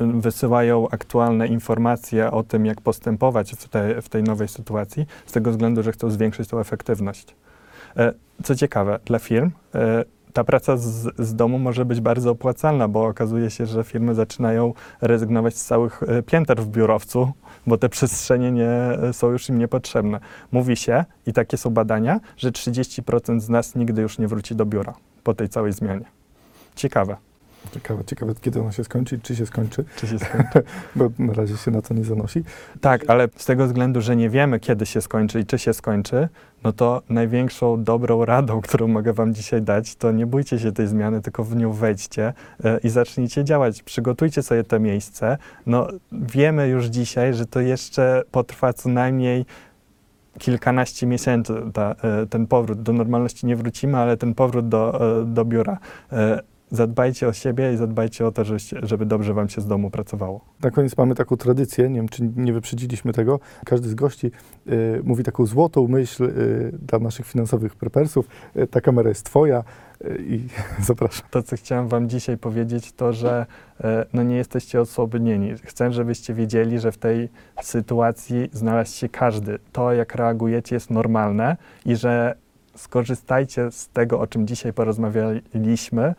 Wysyłają 0.00 0.88
aktualne 0.90 1.46
informacje 1.46 2.30
o 2.30 2.42
tym, 2.42 2.66
jak 2.66 2.80
postępować 2.80 3.52
w, 3.52 3.68
te, 3.68 4.02
w 4.02 4.08
tej 4.08 4.22
nowej 4.22 4.48
sytuacji, 4.48 5.06
z 5.26 5.32
tego 5.32 5.50
względu, 5.50 5.82
że 5.82 5.92
chcą 5.92 6.10
zwiększyć 6.10 6.48
tą 6.48 6.58
efektywność. 6.58 7.36
E, 7.96 8.12
Co 8.44 8.54
ciekawe, 8.54 8.98
dla 9.04 9.18
firm 9.18 9.50
e, 9.74 10.04
ta 10.32 10.44
praca 10.44 10.76
z, 10.76 11.08
z 11.18 11.34
domu 11.34 11.58
może 11.58 11.84
być 11.84 12.00
bardzo 12.00 12.30
opłacalna, 12.30 12.88
bo 12.88 13.06
okazuje 13.06 13.50
się, 13.50 13.66
że 13.66 13.84
firmy 13.84 14.14
zaczynają 14.14 14.74
rezygnować 15.00 15.56
z 15.56 15.64
całych 15.64 16.02
e, 16.02 16.22
pięter 16.22 16.62
w 16.62 16.68
biurowcu, 16.68 17.32
bo 17.66 17.78
te 17.78 17.88
przestrzenie 17.88 18.52
nie, 18.52 18.70
są 19.12 19.30
już 19.30 19.48
im 19.48 19.58
niepotrzebne. 19.58 20.20
Mówi 20.52 20.76
się, 20.76 21.04
i 21.26 21.32
takie 21.32 21.56
są 21.56 21.70
badania, 21.70 22.20
że 22.36 22.50
30% 22.50 23.40
z 23.40 23.48
nas 23.48 23.74
nigdy 23.74 24.02
już 24.02 24.18
nie 24.18 24.28
wróci 24.28 24.54
do 24.54 24.66
biura 24.66 24.94
po 25.24 25.34
tej 25.34 25.48
całej 25.48 25.72
zmianie. 25.72 26.04
Ciekawe. 26.74 27.27
Ciekawe, 27.74 28.04
ciekawe, 28.04 28.34
kiedy 28.40 28.60
ona 28.60 28.72
się 28.72 28.84
skończy, 28.84 29.20
czy 29.22 29.36
się 29.36 29.46
skończy, 29.46 29.84
Czy 29.96 30.06
się 30.06 30.18
skończy? 30.18 30.62
bo 30.96 31.10
na 31.18 31.32
razie 31.32 31.56
się 31.56 31.70
na 31.70 31.82
to 31.82 31.94
nie 31.94 32.04
zanosi. 32.04 32.44
Tak, 32.80 33.10
ale 33.10 33.28
z 33.36 33.44
tego 33.44 33.66
względu, 33.66 34.00
że 34.00 34.16
nie 34.16 34.30
wiemy, 34.30 34.60
kiedy 34.60 34.86
się 34.86 35.00
skończy 35.00 35.40
i 35.40 35.46
czy 35.46 35.58
się 35.58 35.74
skończy, 35.74 36.28
no 36.64 36.72
to 36.72 37.02
największą 37.08 37.84
dobrą 37.84 38.24
radą, 38.24 38.60
którą 38.60 38.88
mogę 38.88 39.12
Wam 39.12 39.34
dzisiaj 39.34 39.62
dać, 39.62 39.96
to 39.96 40.12
nie 40.12 40.26
bójcie 40.26 40.58
się 40.58 40.72
tej 40.72 40.86
zmiany, 40.86 41.22
tylko 41.22 41.44
w 41.44 41.56
nią 41.56 41.72
wejdźcie 41.72 42.32
e, 42.64 42.78
i 42.78 42.88
zacznijcie 42.88 43.44
działać. 43.44 43.82
Przygotujcie 43.82 44.42
sobie 44.42 44.64
to 44.64 44.80
miejsce. 44.80 45.38
No, 45.66 45.88
wiemy 46.12 46.68
już 46.68 46.86
dzisiaj, 46.86 47.34
że 47.34 47.46
to 47.46 47.60
jeszcze 47.60 48.22
potrwa 48.30 48.72
co 48.72 48.88
najmniej 48.88 49.46
kilkanaście 50.38 51.06
miesięcy 51.06 51.54
ta, 51.72 51.94
e, 52.02 52.26
ten 52.26 52.46
powrót. 52.46 52.82
Do 52.82 52.92
normalności 52.92 53.46
nie 53.46 53.56
wrócimy, 53.56 53.98
ale 53.98 54.16
ten 54.16 54.34
powrót 54.34 54.68
do, 54.68 55.12
e, 55.20 55.24
do 55.24 55.44
biura. 55.44 55.78
Zadbajcie 56.70 57.28
o 57.28 57.32
siebie 57.32 57.72
i 57.72 57.76
zadbajcie 57.76 58.26
o 58.26 58.32
to, 58.32 58.42
żeby 58.82 59.06
dobrze 59.06 59.34
wam 59.34 59.48
się 59.48 59.60
z 59.60 59.66
domu 59.66 59.90
pracowało. 59.90 60.40
Na 60.62 60.70
koniec 60.70 60.96
mamy 60.96 61.14
taką 61.14 61.36
tradycję, 61.36 61.88
nie 61.88 61.96
wiem, 61.96 62.08
czy 62.08 62.30
nie 62.36 62.52
wyprzedziliśmy 62.52 63.12
tego. 63.12 63.40
Każdy 63.66 63.88
z 63.88 63.94
gości 63.94 64.30
y, 64.68 65.00
mówi 65.04 65.24
taką 65.24 65.46
złotą 65.46 65.88
myśl 65.88 66.24
y, 66.24 66.72
dla 66.82 66.98
naszych 66.98 67.26
finansowych 67.26 67.76
prepersów. 67.76 68.28
Y, 68.56 68.66
ta 68.66 68.80
kamera 68.80 69.08
jest 69.08 69.24
twoja 69.24 69.64
y, 70.04 70.24
i 70.28 70.48
zapraszam. 70.86 71.26
To, 71.30 71.42
co 71.42 71.56
chciałem 71.56 71.88
wam 71.88 72.08
dzisiaj 72.08 72.38
powiedzieć, 72.38 72.92
to, 72.92 73.12
że 73.12 73.46
e, 73.80 74.06
no 74.12 74.22
nie 74.22 74.36
jesteście 74.36 74.80
osobnieni. 74.80 75.54
Chcę, 75.62 75.92
żebyście 75.92 76.34
wiedzieli, 76.34 76.78
że 76.78 76.92
w 76.92 76.98
tej 76.98 77.28
sytuacji 77.62 78.50
znalazł 78.52 78.96
się 78.96 79.08
każdy. 79.08 79.58
To, 79.72 79.92
jak 79.92 80.14
reagujecie, 80.14 80.76
jest 80.76 80.90
normalne 80.90 81.56
i 81.86 81.96
że 81.96 82.34
skorzystajcie 82.78 83.70
z 83.70 83.88
tego, 83.88 84.20
o 84.20 84.26
czym 84.26 84.46
dzisiaj 84.46 84.72
porozmawialiśmy, 84.72 86.14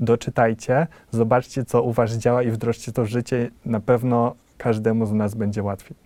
doczytajcie, 0.00 0.86
zobaczcie, 1.10 1.64
co 1.64 1.82
u 1.82 1.92
was 1.92 2.12
działa 2.12 2.42
i 2.42 2.50
wdrożcie 2.50 2.92
to 2.92 3.04
w 3.04 3.06
życie. 3.08 3.50
Na 3.64 3.80
pewno 3.80 4.34
każdemu 4.58 5.06
z 5.06 5.12
nas 5.12 5.34
będzie 5.34 5.62
łatwiej. 5.62 5.96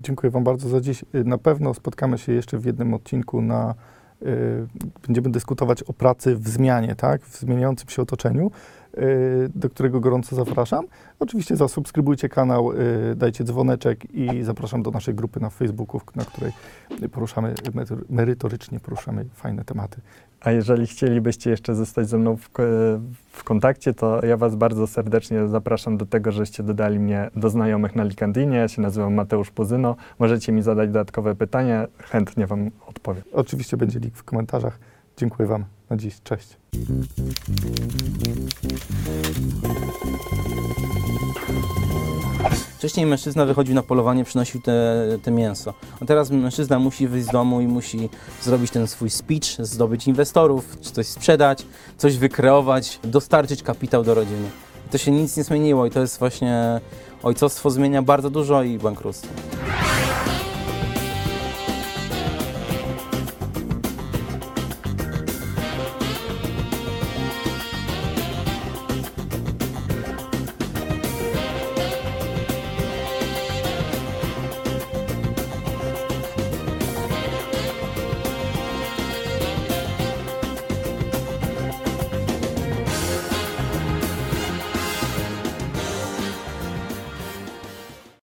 Dziękuję 0.00 0.30
Wam 0.30 0.44
bardzo 0.44 0.68
za 0.68 0.80
dziś. 0.80 1.04
Y, 1.14 1.24
Na 1.24 1.38
pewno 1.38 1.74
spotkamy 1.74 2.18
się 2.18 2.32
jeszcze 2.32 2.58
w 2.58 2.64
jednym 2.64 2.94
odcinku 2.94 3.42
na. 3.42 3.74
y, 4.22 4.66
Będziemy 5.06 5.30
dyskutować 5.30 5.82
o 5.82 5.92
pracy 5.92 6.36
w 6.36 6.48
zmianie, 6.48 6.94
tak? 6.96 7.22
W 7.22 7.40
zmieniającym 7.40 7.88
się 7.88 8.02
otoczeniu, 8.02 8.46
y, 8.46 8.89
do 9.54 9.70
którego 9.70 10.00
gorąco 10.00 10.36
zapraszam. 10.36 10.84
Oczywiście 11.18 11.56
zasubskrybujcie 11.56 12.28
kanał, 12.28 12.72
y, 12.72 13.16
dajcie 13.16 13.44
dzwoneczek 13.44 14.14
i 14.14 14.42
zapraszam 14.42 14.82
do 14.82 14.90
naszej 14.90 15.14
grupy 15.14 15.40
na 15.40 15.50
Facebooku, 15.50 16.00
na 16.16 16.24
której 16.24 16.52
poruszamy, 17.12 17.54
mery- 17.54 18.04
merytorycznie 18.10 18.80
poruszamy 18.80 19.24
fajne 19.34 19.64
tematy. 19.64 20.00
A 20.40 20.50
jeżeli 20.50 20.86
chcielibyście 20.86 21.50
jeszcze 21.50 21.74
zostać 21.74 22.08
ze 22.08 22.18
mną 22.18 22.36
w, 22.36 22.48
w 23.32 23.44
kontakcie, 23.44 23.94
to 23.94 24.26
ja 24.26 24.36
Was 24.36 24.56
bardzo 24.56 24.86
serdecznie 24.86 25.48
zapraszam 25.48 25.96
do 25.96 26.06
tego, 26.06 26.32
żeście 26.32 26.62
dodali 26.62 26.98
mnie 26.98 27.30
do 27.36 27.50
znajomych 27.50 27.96
na 27.96 28.04
LinkedInie. 28.04 28.56
Ja 28.56 28.68
się 28.68 28.82
nazywam 28.82 29.14
Mateusz 29.14 29.50
Puzyno. 29.50 29.96
Możecie 30.18 30.52
mi 30.52 30.62
zadać 30.62 30.88
dodatkowe 30.88 31.34
pytania, 31.34 31.86
chętnie 31.98 32.46
Wam 32.46 32.70
odpowiem. 32.86 33.22
Oczywiście 33.32 33.76
będzie 33.76 33.98
link 33.98 34.14
w 34.14 34.24
komentarzach. 34.24 34.78
Dziękuję 35.20 35.48
Wam 35.48 35.64
na 35.90 35.96
dziś. 35.96 36.14
Cześć. 36.24 36.56
Wcześniej 42.78 43.06
mężczyzna 43.06 43.46
wychodził 43.46 43.74
na 43.74 43.82
polowanie, 43.82 44.24
przynosił 44.24 44.60
te, 44.60 45.06
te 45.22 45.30
mięso. 45.30 45.74
A 46.02 46.04
teraz 46.04 46.30
mężczyzna 46.30 46.78
musi 46.78 47.08
wyjść 47.08 47.26
z 47.26 47.30
domu 47.30 47.60
i 47.60 47.66
musi 47.66 48.08
zrobić 48.42 48.70
ten 48.70 48.86
swój 48.86 49.10
speech, 49.10 49.66
zdobyć 49.66 50.06
inwestorów, 50.06 50.78
czy 50.80 50.90
coś 50.90 51.06
sprzedać, 51.06 51.66
coś 51.96 52.16
wykreować, 52.18 53.00
dostarczyć 53.04 53.62
kapitał 53.62 54.04
do 54.04 54.14
rodziny. 54.14 54.50
I 54.86 54.90
to 54.90 54.98
się 54.98 55.10
nic 55.10 55.36
nie 55.36 55.44
zmieniło 55.44 55.86
i 55.86 55.90
to 55.90 56.00
jest 56.00 56.18
właśnie 56.18 56.80
ojcostwo 57.22 57.70
zmienia 57.70 58.02
bardzo 58.02 58.30
dużo 58.30 58.62
i 58.62 58.78
bankructwo. 58.78 59.28